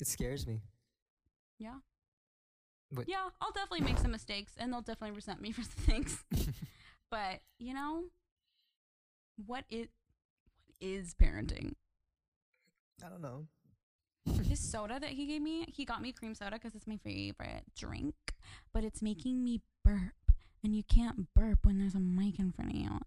[0.00, 0.60] It scares me.
[1.58, 1.76] Yeah.
[2.92, 6.24] But- yeah, I'll definitely make some mistakes, and they'll definitely resent me for some things.
[7.10, 8.04] but you know,
[9.46, 11.74] what is what is parenting?
[13.04, 13.46] I don't know.
[14.42, 17.64] His soda that he gave me, he got me cream soda because it's my favorite
[17.76, 18.14] drink,
[18.72, 20.32] but it's making me burp,
[20.64, 22.98] and you can't burp when there's a mic in front of you.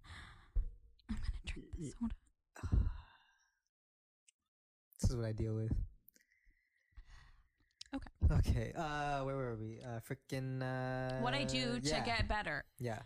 [1.10, 2.16] I'm gonna drink the soda.
[5.01, 5.74] This is what I deal with.
[7.93, 8.39] Okay.
[8.39, 8.74] Okay.
[8.74, 9.82] Uh, where were we?
[9.84, 10.62] Uh, freaking.
[10.62, 12.64] Uh, what I do to yeah, get better.
[12.80, 12.99] Yeah.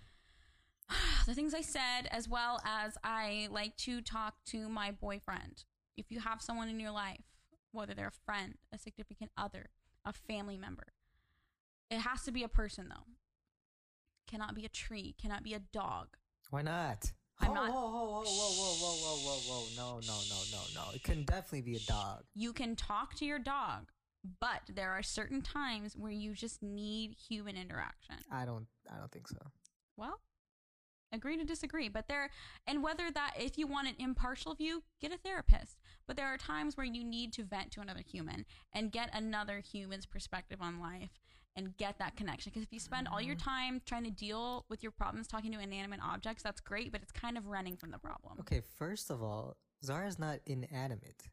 [1.26, 5.66] the things I said, as well as I like to talk to my boyfriend.
[5.98, 7.24] If you have someone in your life,
[7.72, 9.72] whether they're a friend, a significant other,
[10.06, 10.94] a family member,
[11.90, 13.06] it has to be a person though.
[14.28, 16.10] Cannot be a tree, cannot be a dog.
[16.50, 17.12] Why not?
[17.40, 17.70] I'm oh, not.
[17.72, 20.92] Whoa, whoa, whoa, whoa, whoa, whoa, whoa, whoa, No, no, no, no, no.
[20.96, 22.24] It can definitely be a dog.
[22.34, 23.90] You can talk to your dog,
[24.40, 28.16] but there are certain times where you just need human interaction.
[28.32, 28.68] I don't.
[28.92, 29.38] I don't think so.
[29.98, 30.20] Well,
[31.12, 31.90] agree to disagree.
[31.90, 32.30] But there,
[32.66, 35.78] and whether that, if you want an impartial view, get a therapist.
[36.08, 39.60] But there are times where you need to vent to another human and get another
[39.60, 41.20] human's perspective on life
[41.58, 44.82] and get that connection because if you spend all your time trying to deal with
[44.84, 47.98] your problems talking to inanimate objects that's great but it's kind of running from the
[47.98, 51.24] problem Okay, first of all, Zara's not inanimate.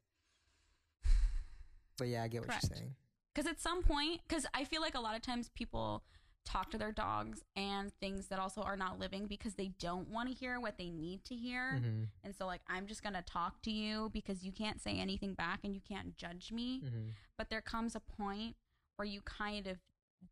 [1.96, 2.66] But yeah, I get what Correct.
[2.70, 2.94] you're saying.
[3.34, 6.02] because at some point because i feel like a lot of times people
[6.44, 10.28] talk to their dogs and things that also are not living because they don't want
[10.28, 13.62] to hear what they need to hear Mhm, and so like i'm just gonna talk
[13.62, 17.10] to you because you can't say anything back and you can't judge me mhm.
[17.38, 18.56] but there comes a point
[18.96, 19.78] where you kind of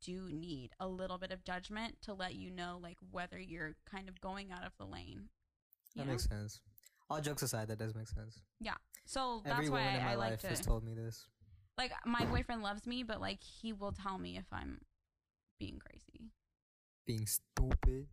[0.01, 4.09] do need a little bit of judgment to let you know like whether you're kind
[4.09, 5.29] of going out of the lane
[5.97, 6.13] That know?
[6.13, 6.61] makes sense.
[7.11, 8.41] All jokes aside, that does make sense.
[8.61, 8.75] Yeah.
[9.05, 10.95] So that's Every why woman in I, my I like life to has told me
[10.95, 11.27] this.
[11.77, 14.81] like my boyfriend loves me but like he will tell me if i'm
[15.59, 16.31] being crazy
[17.07, 18.07] Being stupid.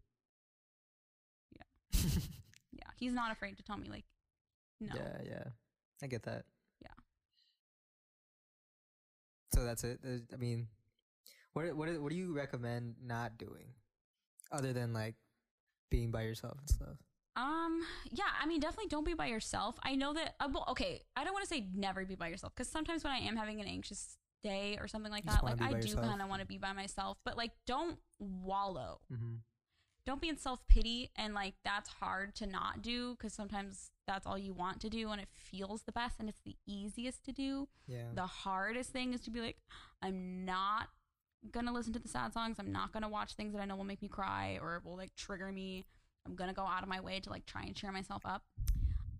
[1.52, 1.64] Yeah.
[2.72, 4.06] yeah he's not afraid to tell me like
[4.82, 5.44] no Yeah, yeah.
[6.02, 6.46] I get that.
[6.82, 6.88] Yeah.
[9.54, 10.00] So that's it.
[10.34, 10.68] I mean,
[11.60, 13.74] what what what do you recommend not doing,
[14.52, 15.16] other than like
[15.90, 16.98] being by yourself and stuff?
[17.36, 17.82] Um,
[18.12, 19.78] yeah, I mean, definitely don't be by yourself.
[19.84, 22.54] I know that, uh, well, okay, I don't want to say never be by yourself
[22.54, 25.74] because sometimes when I am having an anxious day or something like that, like I
[25.80, 29.00] do kind of want to be by myself, but like don't wallow.
[29.14, 29.36] Mm-hmm.
[30.06, 31.12] Don't be in self pity.
[31.16, 35.12] And like that's hard to not do because sometimes that's all you want to do
[35.12, 37.68] and it feels the best and it's the easiest to do.
[37.88, 38.08] Yeah.
[38.16, 39.58] The hardest thing is to be like,
[40.02, 40.90] I'm not
[41.52, 42.58] gonna listen to the sad songs.
[42.60, 45.16] I'm not gonna watch things that I know will make me cry or will like
[45.16, 45.86] trigger me.
[46.26, 48.44] I'm gonna go out of my way to like try and cheer myself up.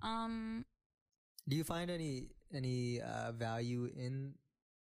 [0.02, 0.66] Um,
[1.48, 4.34] Do you find any any uh, value in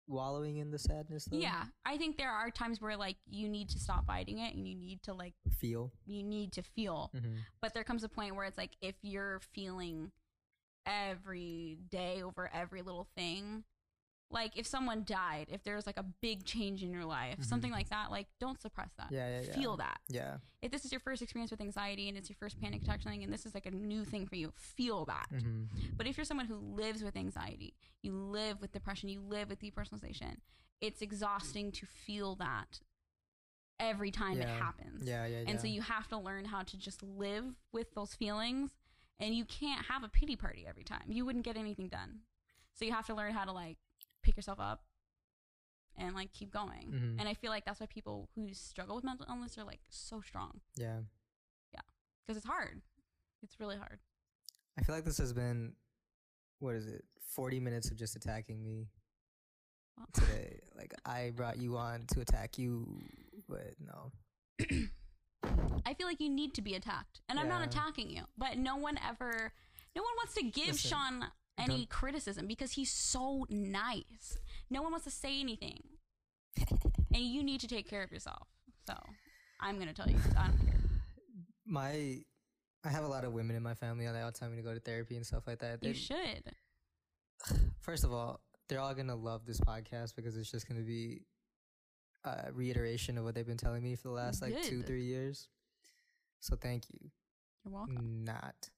[0.08, 1.24] wallowing in the sadness?
[1.26, 1.38] Though?
[1.38, 4.66] yeah, I think there are times where like you need to stop fighting it and
[4.68, 5.92] you need to like Feel.
[6.06, 7.10] you need to feel.
[7.16, 7.36] Mm-hmm.
[7.60, 10.10] But there comes a point where it's like if you're feeling
[10.86, 13.64] every day over every little thing,
[14.32, 17.44] like if someone died, if there's like a big change in your life, Mhm.
[17.44, 19.12] something like that, like don't suppress that.
[19.12, 19.52] Yeah, yeah, yeah.
[19.52, 20.00] Feel that.
[20.08, 20.38] Yeah.
[20.62, 23.02] If this is your first experience with anxiety and it's your first panic attack or
[23.02, 25.28] something and this is like a new thing for you, feel that.
[25.30, 25.96] Mm-hmm.
[25.96, 29.60] But if you're someone who lives with anxiety, you live with depression, you live with
[29.60, 30.38] depersonalization,
[30.80, 32.80] it's exhausting to feel that
[33.78, 35.06] every time it happens.
[35.06, 35.50] Yeah, yeah, yeah.
[35.50, 38.70] And so you have to learn how to just live with those feelings
[39.20, 41.04] and you can't have a pity party every time.
[41.08, 42.20] You wouldn't get anything done.
[42.74, 43.76] So you have to learn how to like
[44.22, 44.84] pick yourself up
[45.96, 46.90] and like keep going.
[46.92, 47.16] Mhm.
[47.20, 50.20] And I feel like that's why people who struggle with mental illness are like so
[50.20, 51.00] strong yeah.
[51.74, 51.80] Yeah.
[52.26, 52.80] Because it's hard.
[53.42, 53.98] It's really hard.
[54.78, 55.74] I feel like this has been,
[56.60, 57.04] what is it,
[57.34, 58.88] 40 minutes of just attacking me
[59.98, 60.60] Well, today.
[60.76, 63.02] like, I brought you on to attack you,
[63.48, 64.12] but no.
[65.84, 67.20] I feel like you need to be attacked.
[67.28, 69.52] And I'm not attacking you, but no one ever,
[69.96, 71.24] no one wants to give Listen, Sean
[71.58, 74.38] any don't- criticism because he's so nice.
[74.70, 75.82] No one wants to say anything.
[77.14, 78.48] and you need to take care of yourself.
[78.86, 78.94] So
[79.60, 80.74] I'm going to tell you, I don't care.
[81.66, 82.18] My,
[82.84, 84.62] I have a lot of women in my family and they all tell me to
[84.62, 85.82] go to therapy and stuff like that.
[85.82, 86.52] You They- should.
[87.80, 91.22] first of all, they're all gonna love this podcast because it's just gonna be
[92.24, 95.48] a reiteration of what they've been telling me for the last like two, three years.
[96.40, 97.10] So thank you.
[97.64, 98.24] You're welcome.
[98.24, 98.70] Not.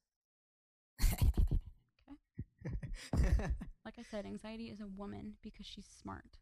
[3.84, 6.38] Like I said, anxiety is a woman because she's smart.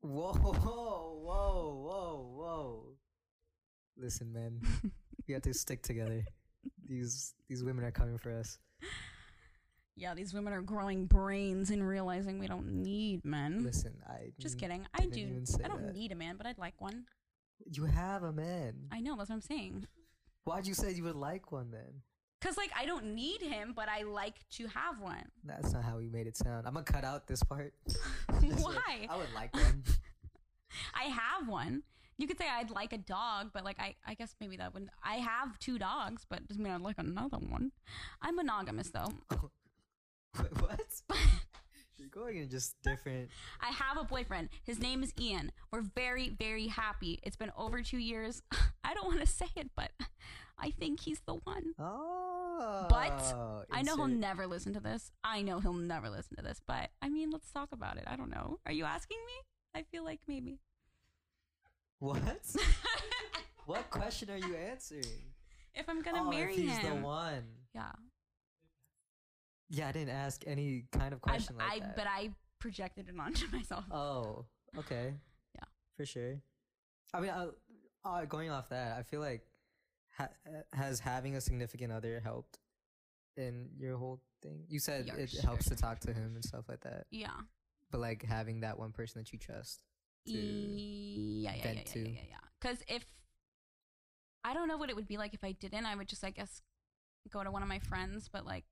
[0.00, 2.32] whoa, whoa, whoa, whoa.
[2.36, 2.84] whoa.
[3.96, 4.60] Listen, man,
[5.26, 6.24] we have to stick together.
[6.88, 8.58] These these women are coming for us.
[9.96, 13.62] Yeah, these women are growing brains and realizing we don't need men.
[13.64, 14.86] Listen, I Just kidding.
[14.94, 15.42] I do.
[15.64, 15.94] I don't that.
[15.94, 17.04] need a man, but I'd like one.
[17.70, 18.74] You have a man.
[18.90, 19.16] I know.
[19.16, 19.86] That's what I'm saying.
[20.44, 22.02] Why'd you say you would like one then?
[22.42, 25.24] Cause like I don't need him, but I like to have one.
[25.44, 26.66] That's not how you made it sound.
[26.66, 27.72] I'm gonna cut out this part.
[28.40, 29.06] Why?
[29.08, 29.84] I would like one.
[30.94, 31.84] I have one.
[32.18, 34.90] You could say I'd like a dog, but like I, I guess maybe that wouldn't.
[35.04, 37.70] I have two dogs, but doesn't mean I'd like another one.
[38.20, 39.12] I'm monogamous though.
[40.40, 40.80] Wait, what?
[41.96, 43.28] You're going in just different.
[43.60, 44.48] I have a boyfriend.
[44.64, 45.52] His name is Ian.
[45.70, 47.20] We're very, very happy.
[47.22, 48.42] It's been over two years.
[48.82, 49.92] I don't want to say it, but
[50.58, 51.74] I think he's the one.
[51.78, 52.31] Oh.
[52.60, 55.10] I know he'll never listen to this.
[55.24, 58.04] I know he'll never listen to this, but I mean, let's talk about it.
[58.06, 58.58] I don't know.
[58.66, 59.32] Are you asking me?
[59.74, 60.58] I feel like maybe.
[61.98, 62.20] What?
[63.66, 65.04] what question are you answering?
[65.74, 66.96] if I'm gonna oh, marry if he's him.
[66.96, 67.44] the one.
[67.74, 67.92] Yeah.
[69.70, 71.96] Yeah, I didn't ask any kind of I, question like I that.
[71.96, 73.84] but I projected it onto myself.
[73.90, 74.44] Oh,
[74.78, 75.14] okay.
[75.54, 75.64] Yeah.
[75.96, 76.40] For sure.
[77.14, 77.48] I mean, uh,
[78.04, 79.42] uh, going off that, I feel like
[80.16, 80.28] ha-
[80.72, 82.58] has having a significant other helped
[83.36, 84.64] in your whole thing?
[84.68, 87.06] You said Yeah, it sure, helps to talk to him and stuff like that.
[87.10, 87.30] Yeah.
[87.90, 89.82] But like having that one person that you trust.
[90.26, 91.98] to yeah, yeah, yeah, yeah, to.
[92.00, 92.36] yeah, yeah, yeah.
[92.60, 93.04] Because if
[94.44, 96.30] I don't know what it would be like if I didn't, I would just, I
[96.30, 96.62] guess,
[97.30, 98.28] go to one of my friends.
[98.32, 98.64] But like,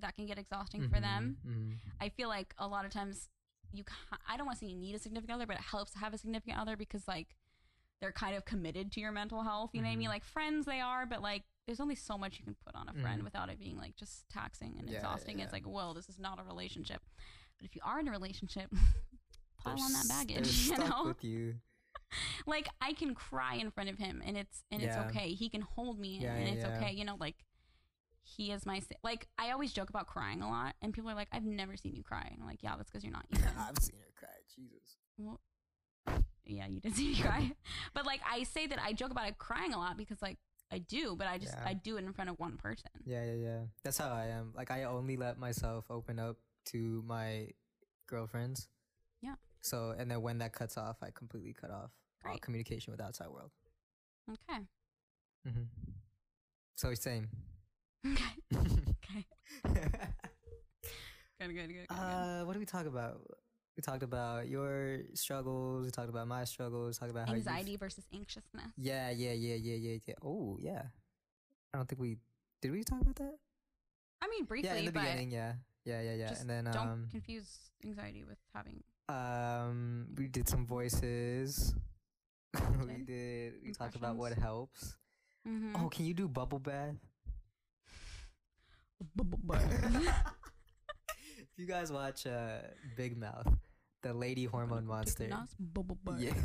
[0.00, 1.38] that can get exhausting for them.
[1.46, 1.78] Mhm.
[2.00, 3.28] I feel like a lot of times
[3.72, 5.92] you, ca- I don't want to say you need a significant other, but it helps
[5.92, 7.28] to have a significant other because like
[8.00, 9.70] they're kind of committed to your mental health.
[9.72, 10.08] You know what I mean?
[10.08, 10.12] Mhm.
[10.12, 12.92] Like friends, they are, but like there's only so much you can put on a
[12.94, 13.24] friend Mhm.
[13.24, 15.38] without it being like just taxing and Yeah, exhausting.
[15.38, 17.02] yeah, It's like, well, this is not a relationship.
[17.58, 18.70] But if you are in a relationship,
[19.58, 20.68] pile on that baggage.
[20.70, 21.60] You know, with you.
[22.46, 24.88] like I can cry in front of him and it's and Yeah.
[24.88, 25.32] it's okay.
[25.32, 26.76] He can hold me Yeah, and it's yeah.
[26.76, 26.92] okay.
[26.92, 27.44] You know, like
[28.22, 29.28] he is my like.
[29.38, 32.02] I always joke about crying a lot, and people are like, "I've never seen you
[32.02, 34.28] cry." And I'm like, "Yeah, that's because you're not human." I've seen her cry.
[34.54, 34.96] Jesus.
[35.16, 35.40] Well,
[36.46, 37.52] yeah, you did see me cry.
[37.94, 40.38] but like I say that I joke about it crying a lot because like
[40.72, 41.64] I do, but I just Yeah.
[41.64, 42.90] I do it in front of one person.
[43.04, 43.60] Yeah, yeah, yeah.
[43.84, 44.52] That's how I am.
[44.56, 46.36] Like I only let myself open up
[46.66, 47.50] to my
[48.08, 48.68] girlfriends.
[49.22, 49.34] Yeah.
[49.60, 51.90] So and then when that cuts off, I completely cut off
[52.24, 53.50] all communication with the outside world.
[54.28, 54.60] Okay.
[55.46, 55.62] Mm-hmm.
[56.76, 57.28] So same.
[58.06, 58.24] Okay.
[59.08, 59.26] Okay.
[61.38, 61.54] Good.
[61.54, 61.68] Good.
[61.68, 61.86] good, good.
[61.90, 63.20] uh, what do we talk about?
[63.76, 65.84] We talked about your struggles.
[65.84, 66.98] We talked about my struggles.
[66.98, 68.72] Talked about f- Anxiety versus anxiousness.
[68.78, 70.14] Yeah, yeah, yeah, yeah, yeah, yeah.
[70.24, 70.82] Oh, yeah.
[71.74, 72.16] I don't think we
[72.62, 72.72] did.
[72.72, 73.34] We talk about that?
[74.22, 75.30] I mean, briefly, yeah, in the but beginning.
[75.30, 75.52] Yeah,
[75.84, 76.34] yeah, yeah, yeah.
[76.40, 78.82] And then don't um, confuse anxiety with having.
[79.10, 81.74] um, we did some voices.
[82.88, 83.54] we Did?
[83.62, 84.96] We talked about what helps.
[85.46, 85.72] Mhm.
[85.76, 86.96] Oh, can you do bubble bath?
[91.38, 92.58] if you guys watch uh,
[92.96, 93.46] Big Mouth,
[94.02, 95.26] the lady hormone monster.
[95.28, 96.20] Nice bubble butt.
[96.20, 96.32] Yeah.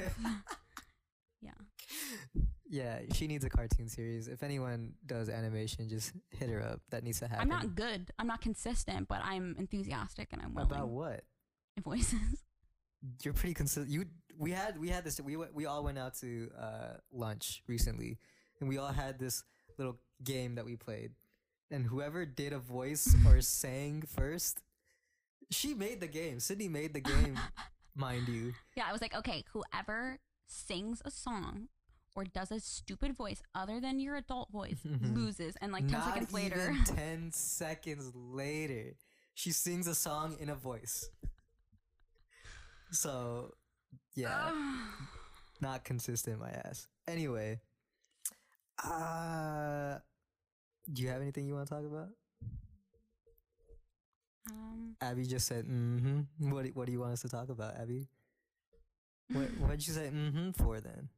[1.41, 1.51] Yeah.
[2.71, 4.29] Yeah, she needs a cartoon series.
[4.29, 6.79] If anyone does animation, just hit her up.
[6.89, 7.41] That needs to happen.
[7.41, 8.11] I'm not good.
[8.17, 10.71] I'm not consistent, but I'm enthusiastic and I'm willing.
[10.71, 11.25] about what?
[11.83, 12.19] voices.
[13.23, 13.89] You're pretty consistent.
[13.89, 14.05] You
[14.37, 18.19] we had we had this we we all went out to uh, lunch recently,
[18.61, 19.43] and we all had this
[19.77, 21.11] little game that we played,
[21.71, 24.61] and whoever did a voice or sang first,
[25.51, 26.39] she made the game.
[26.39, 27.37] Sydney made the game,
[27.95, 28.53] mind you.
[28.75, 31.67] Yeah, I was like, okay, whoever sings a song
[32.15, 35.55] or does a stupid voice other than your adult voice loses.
[35.61, 38.95] And like 10 Not seconds later, even ten seconds later,
[39.33, 41.09] she sings a song in a voice.
[42.91, 43.53] So,
[44.15, 44.51] yeah.
[45.61, 47.59] not consistent my ass anyway
[48.83, 49.99] uh
[50.91, 52.09] do you have anything you want to talk about
[54.49, 56.51] um, abby just said mm-hmm.
[56.51, 58.07] What, do- what do you want us to talk about abby?
[59.31, 61.09] What what'd you say mm-hmm for then?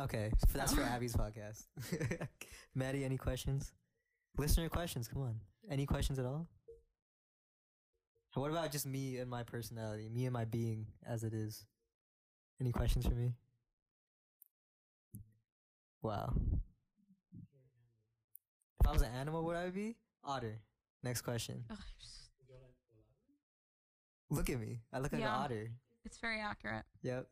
[0.00, 1.66] Okay that's for abby's podcast.
[2.74, 3.72] Maddie any questions?
[4.36, 5.40] Listener questions come on.
[5.70, 6.46] Any questions at all?
[8.34, 11.64] What about just me and my personality me and my being as it is?
[12.60, 13.34] Any questions for me?
[16.02, 16.34] Wow.
[18.80, 19.96] If i was an animal what would i be
[20.28, 20.60] otter
[21.02, 21.78] next question oh, ugh,
[24.30, 25.34] look at me i look like Yeah.
[25.34, 25.70] an otter
[26.08, 26.84] it's very accurate.
[27.02, 27.26] Yep.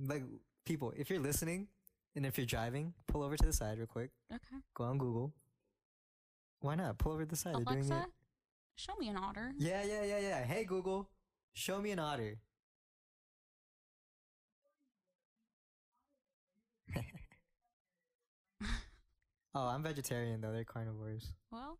[0.00, 0.24] Like
[0.64, 1.68] people, if you're listening
[2.16, 4.10] and if you're driving, pull over to the side real quick.
[4.32, 4.56] Okay.
[4.74, 5.32] Go on Google.
[6.60, 6.98] Why not?
[6.98, 7.54] Pull over to the side.
[7.54, 8.10] They're doing Alexa, it.
[8.74, 9.52] show me an otter.
[9.56, 10.42] Yeah, yeah, yeah, yeah.
[10.44, 11.08] Hey Google,
[11.52, 12.38] show me an otter.
[19.54, 20.50] oh, I'm vegetarian though.
[20.50, 21.34] They're carnivores.
[21.52, 21.78] Well,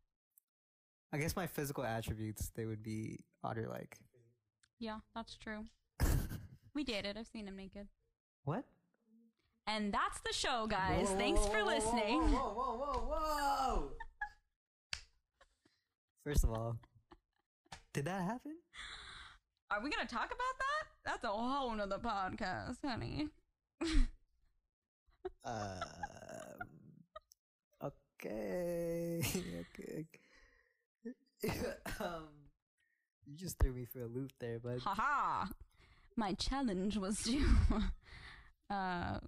[1.13, 3.97] I guess my physical attributes they would be otter-like.
[4.79, 5.65] yeah, that's true.
[6.75, 7.17] We dated.
[7.17, 7.89] I've seen him naked.
[8.45, 8.65] what?
[9.67, 11.09] And that's the show, guys.
[11.09, 12.21] Whoa, Thanks whoa, for whoa, listening.
[12.21, 13.93] Whoa, whoa, whoa, whoa, whoa!
[16.25, 16.77] First of all,
[17.93, 18.53] did that happen?
[19.71, 20.85] Are we going to talk about that?
[21.05, 23.29] That's a whole nother podcast, honey.
[25.45, 25.79] Um,
[27.83, 29.21] okay.
[29.25, 30.07] okay.
[32.01, 32.25] um,
[33.27, 34.81] you just threw me for a loop there, bud.
[34.81, 35.47] Haha.
[36.17, 37.41] My challenge was to
[38.75, 39.19] uh,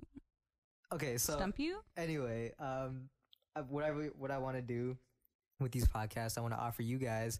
[0.93, 1.79] Okay, so stump you.
[1.97, 3.09] anyway, um,
[3.55, 4.97] uh, what I re- what I want to do
[5.61, 7.39] with these podcasts, I want to offer you guys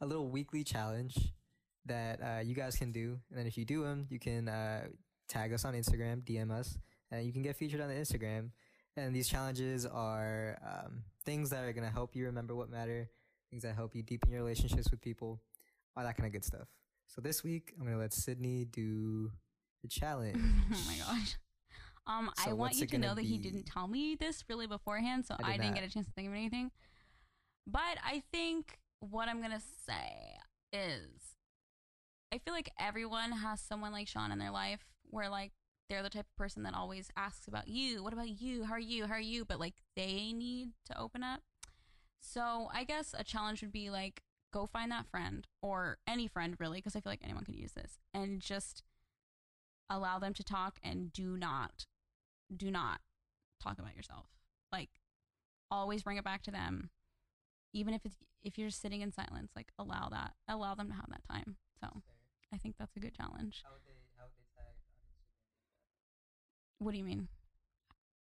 [0.00, 1.16] a little weekly challenge
[1.86, 4.84] that uh, you guys can do, and then if you do them, you can uh,
[5.28, 6.78] tag us on Instagram, DM us,
[7.10, 8.50] and you can get featured on the Instagram.
[8.96, 13.08] And these challenges are um, things that are gonna help you remember what matter,
[13.52, 15.40] things that help you deepen your relationships with people,
[15.94, 16.66] all that kind of good stuff.
[17.06, 19.30] So this week, I'm gonna let Sydney do
[19.82, 20.38] the challenge.
[20.72, 21.36] oh my gosh.
[22.04, 25.24] Um, I want you to know gonna that he didn't tell me this really beforehand,
[25.26, 25.80] so I I, did didn't not.
[25.82, 26.70] get a chance to think of anything.
[27.66, 30.38] But I think what I'm gonna say
[30.72, 31.36] is,
[32.32, 34.80] I feel like everyone has someone like Sean in their life
[35.10, 35.52] where like
[35.90, 38.02] they're the type of person that always asks about you.
[38.02, 38.64] What about you?
[38.64, 39.06] How are you?
[39.06, 39.44] How are you?
[39.44, 41.40] But like they need to open up.
[42.22, 46.56] So I guess a challenge would be like go find that friend or any friend
[46.58, 48.82] really, because I feel like anyone could use this, and just
[49.90, 51.86] allow them to talk and do not,
[52.54, 53.00] do not
[53.62, 54.26] talk about yourself.
[54.70, 54.88] Like
[55.70, 56.90] always bring it back to them,
[57.72, 59.52] even if it's if you're sitting in silence.
[59.56, 61.56] Like allow that, allow them to have that time.
[61.80, 62.02] So
[62.54, 63.62] I think that's a good challenge.
[63.64, 63.98] How would they?
[64.16, 64.74] How would they tag
[66.80, 67.28] on What do you mean?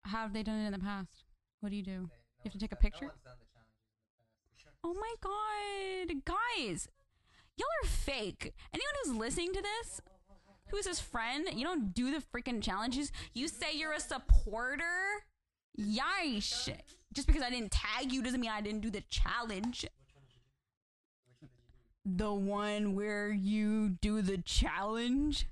[0.03, 1.23] How have they done it in the past?
[1.61, 1.91] What do you do?
[1.91, 2.09] No
[2.43, 3.05] have to take a picture?
[3.05, 4.66] No one's done the challenges in the past.
[4.83, 6.87] Oh my god, guys,
[7.57, 8.53] y'all are fake.
[8.73, 10.01] Anyone who's listening to this,
[10.69, 13.11] who's his friend, you don't do the freaking challenges.
[13.33, 15.25] You say you're a supporter.
[15.79, 16.69] Yish.
[17.13, 19.85] Just because I didn't tag you doesn't mean I didn't do the challenge.
[22.05, 25.47] The one where you do the challenge.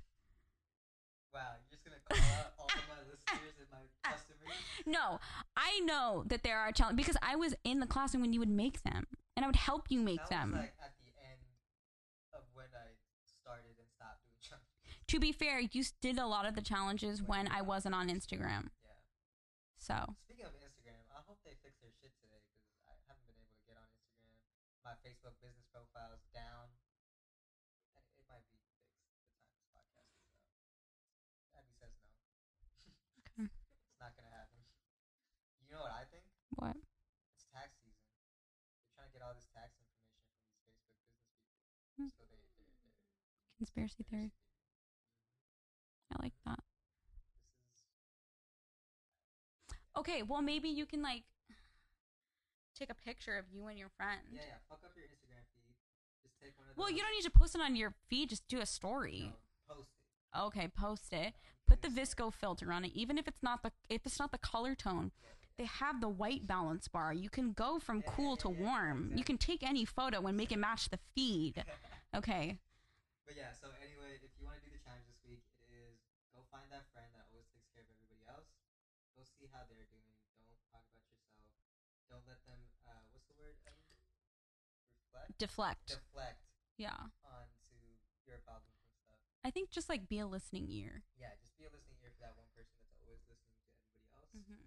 [1.34, 4.45] Wow, you're just gonna call out all of my listeners and my customers.
[4.86, 5.18] No,
[5.56, 8.48] I know that there are challenges because I was in the classroom when you would
[8.52, 10.52] make them, and I would help you make that them.
[10.52, 11.42] was like at the end
[12.32, 12.94] of when I
[13.26, 15.06] started and stopped doing challenges.
[15.08, 18.70] to be fair, you did a lot of the challenges when I wasn't on Instagram.
[18.84, 19.00] Yeah.
[19.76, 19.96] So
[20.28, 23.56] Speaking of Instagram, I hope they fix their shit today because I haven't been able
[23.58, 24.38] to get on Instagram.
[24.86, 26.70] My Facebook business profile is down.
[27.96, 30.46] And It might be fixed the time this podcast is out.
[31.58, 32.14] Abby says no.
[33.26, 33.50] Okay.
[33.50, 34.60] it's not gonna happen.
[35.62, 36.24] You know what I think?
[36.56, 36.76] what?
[37.34, 38.06] It's tax season.
[38.80, 41.36] They're trying to get all this tax information from these Facebook business people.
[41.98, 42.08] Hmm.
[42.12, 44.32] So they, they're, they're Conspiracy theory.
[46.12, 46.60] I like that.
[49.98, 51.22] Okay, well maybe you can like
[52.78, 54.20] take a picture of you and your friend.
[54.30, 54.54] yeah, yeah.
[54.68, 55.74] Fuck up your Instagram feed.
[56.22, 58.28] Just take one of Well, you don't need to post it on your feed.
[58.28, 59.32] Just do a story.
[59.68, 60.38] No, post it.
[60.38, 61.34] Okay, post it.
[61.66, 64.38] Put the VSCO filter on it, even if it's not the if it's not the
[64.38, 65.10] color tone.
[65.58, 67.14] They have the white balance bar.
[67.14, 69.12] You can go from Yeah, cool yeah, to warm.
[69.14, 71.64] You can take any photo and make it match the feed.
[72.14, 72.56] Okay.
[73.26, 75.98] But yeah, so anyway, if you want to do the challenge this week, it is
[76.30, 78.54] go find that friend that always takes care of everybody else.
[79.18, 80.14] Go see how they're doing.
[80.46, 81.50] Don't talk about yourself.
[82.06, 82.62] Don't let them.
[82.86, 83.58] Uh, what's the word?
[83.66, 83.82] Um,
[84.94, 85.34] reflect.
[85.42, 85.86] Deflect.
[85.90, 86.42] Deflect
[86.78, 87.10] Yeah.
[87.26, 87.98] onto
[88.30, 89.18] your problems and stuff.
[89.42, 91.02] I think just like be a listening ear.
[91.18, 94.06] Yeah, just be a listening ear for that one person that's always listening to everybody
[94.14, 94.30] else.
[94.38, 94.62] Mm-hmm.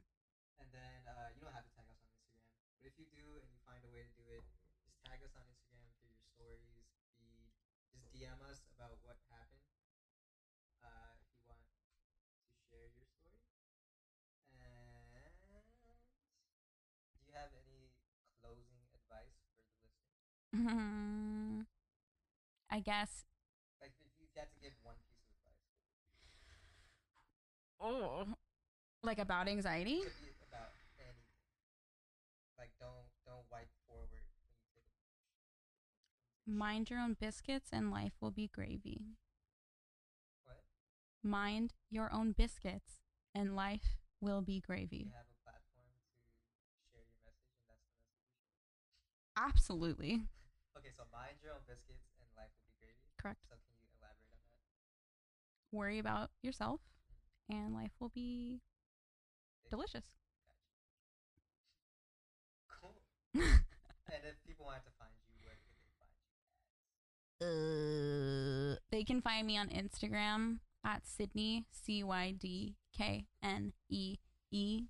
[0.59, 2.43] And then uh, you don't have to tag us on Instagram,
[2.75, 4.43] but if you do and you find a way to do it,
[4.83, 7.53] just tag us on Instagram through your stories, feed,
[7.93, 9.63] just DM us about what happened.
[10.83, 11.79] Uh, if you want to
[12.67, 13.43] share your story.
[14.55, 15.23] And
[17.19, 17.91] do you have any
[18.39, 21.65] closing advice for the listeners?
[22.71, 23.25] I guess.
[23.81, 25.55] Like if you had to give one piece of advice,
[27.81, 28.25] Oh.
[29.03, 29.99] Like about anxiety?
[29.99, 30.71] it could be about.
[32.59, 38.11] Like don't don't wipe forward when you take a Mind your own biscuits and life
[38.19, 39.15] will be gravy.
[40.43, 40.63] what?
[41.23, 42.99] Mind your own biscuits
[43.33, 45.11] and life will be You gravy.
[45.13, 48.43] have a platform to share your message, and that's the message you.
[49.37, 50.23] Absolutely.
[50.99, 53.07] So mind your own biscuits, and life will be gravy.
[53.15, 53.39] Correct.
[53.47, 54.59] So can you elaborate on that?
[55.71, 56.81] Worry about yourself
[57.47, 58.59] and life will be
[59.69, 60.03] delicious.
[62.67, 62.99] Cool.
[63.33, 66.11] and if people wanted to find you, where could they find
[67.39, 68.75] you?
[68.75, 74.17] Uh, they can find me on Instagram at Sydney C Y D K N E
[74.51, 74.83] E.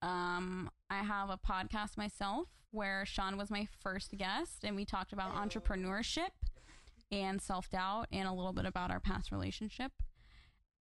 [0.00, 5.12] Um, I have a podcast myself where Sean was my first guest, and we talked
[5.12, 6.30] about entrepreneurship
[7.10, 9.92] and self doubt and a little bit about our past relationship.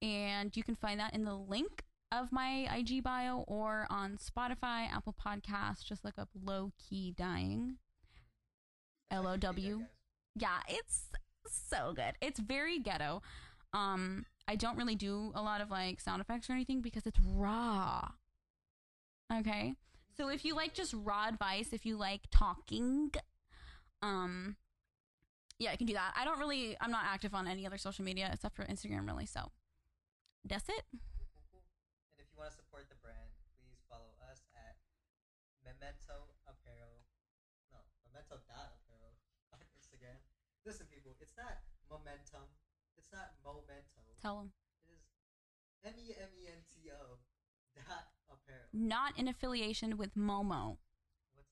[0.01, 4.91] And you can find that in the link of my IG bio or on Spotify,
[4.91, 5.85] Apple Podcasts.
[5.85, 7.77] Just look up Low Key Dying.
[9.11, 9.83] L O W.
[10.37, 11.07] Yeah, it's
[11.47, 12.15] so good.
[12.21, 13.23] It's very ghetto.
[13.73, 17.19] Um, I don't really do a lot of like sound effects or anything because it's
[17.21, 18.09] raw.
[19.33, 19.75] Okay.
[20.21, 23.09] So if you like just raw advice, if you like talking,
[24.05, 24.61] um,
[25.57, 26.13] yeah, I can do that.
[26.13, 29.25] I don't really, I'm not active on any other social media except for Instagram, really.
[29.25, 29.49] So
[30.45, 30.85] that's it.
[30.93, 33.33] And if you want to support the brand,
[33.65, 34.77] please follow us at
[35.65, 37.01] Memento Apparel.
[37.73, 39.17] No, Memento dot Apparel
[39.57, 40.21] on Instagram.
[40.69, 42.45] Listen, people, it's not momentum.
[43.01, 44.05] It's not momento.
[44.21, 44.53] Tell them.
[44.85, 45.09] It is
[45.81, 47.17] M E M E N T O
[47.89, 48.60] dot apparel.
[48.73, 50.77] Not in affiliation with Momo.
[51.35, 51.51] What's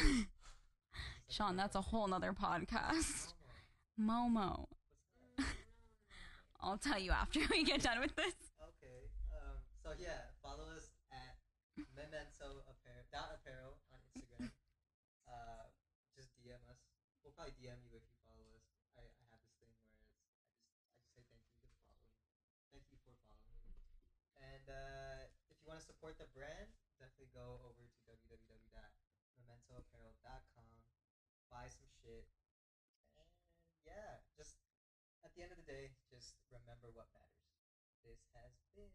[0.00, 0.26] Momo?
[1.28, 3.34] Sean, that's a whole nother podcast.
[4.00, 4.66] Momo.
[5.38, 5.44] Momo.
[6.60, 8.34] I'll tell you after we get done with this.
[8.58, 9.06] Okay.
[9.30, 9.60] Um.
[9.84, 11.36] So yeah, follow us at
[11.94, 14.50] Memento Apparel dot apparel on Instagram.
[15.28, 15.68] Uh,
[16.16, 16.80] just DM us.
[17.22, 18.64] We'll probably DM you if you follow us.
[18.98, 20.42] I, I have this thing where it's I just
[21.14, 21.94] I just say thank you for following.
[22.74, 23.78] Thank you for following.
[24.42, 26.70] And uh, if you want to support the brand,
[27.02, 30.78] definitely go over to www.mementoapparel.com.
[31.50, 32.22] Buy some shit.
[33.18, 33.26] And
[33.82, 34.54] yeah, just
[35.26, 37.50] at the end of the day, just remember what matters.
[38.06, 38.94] This has been.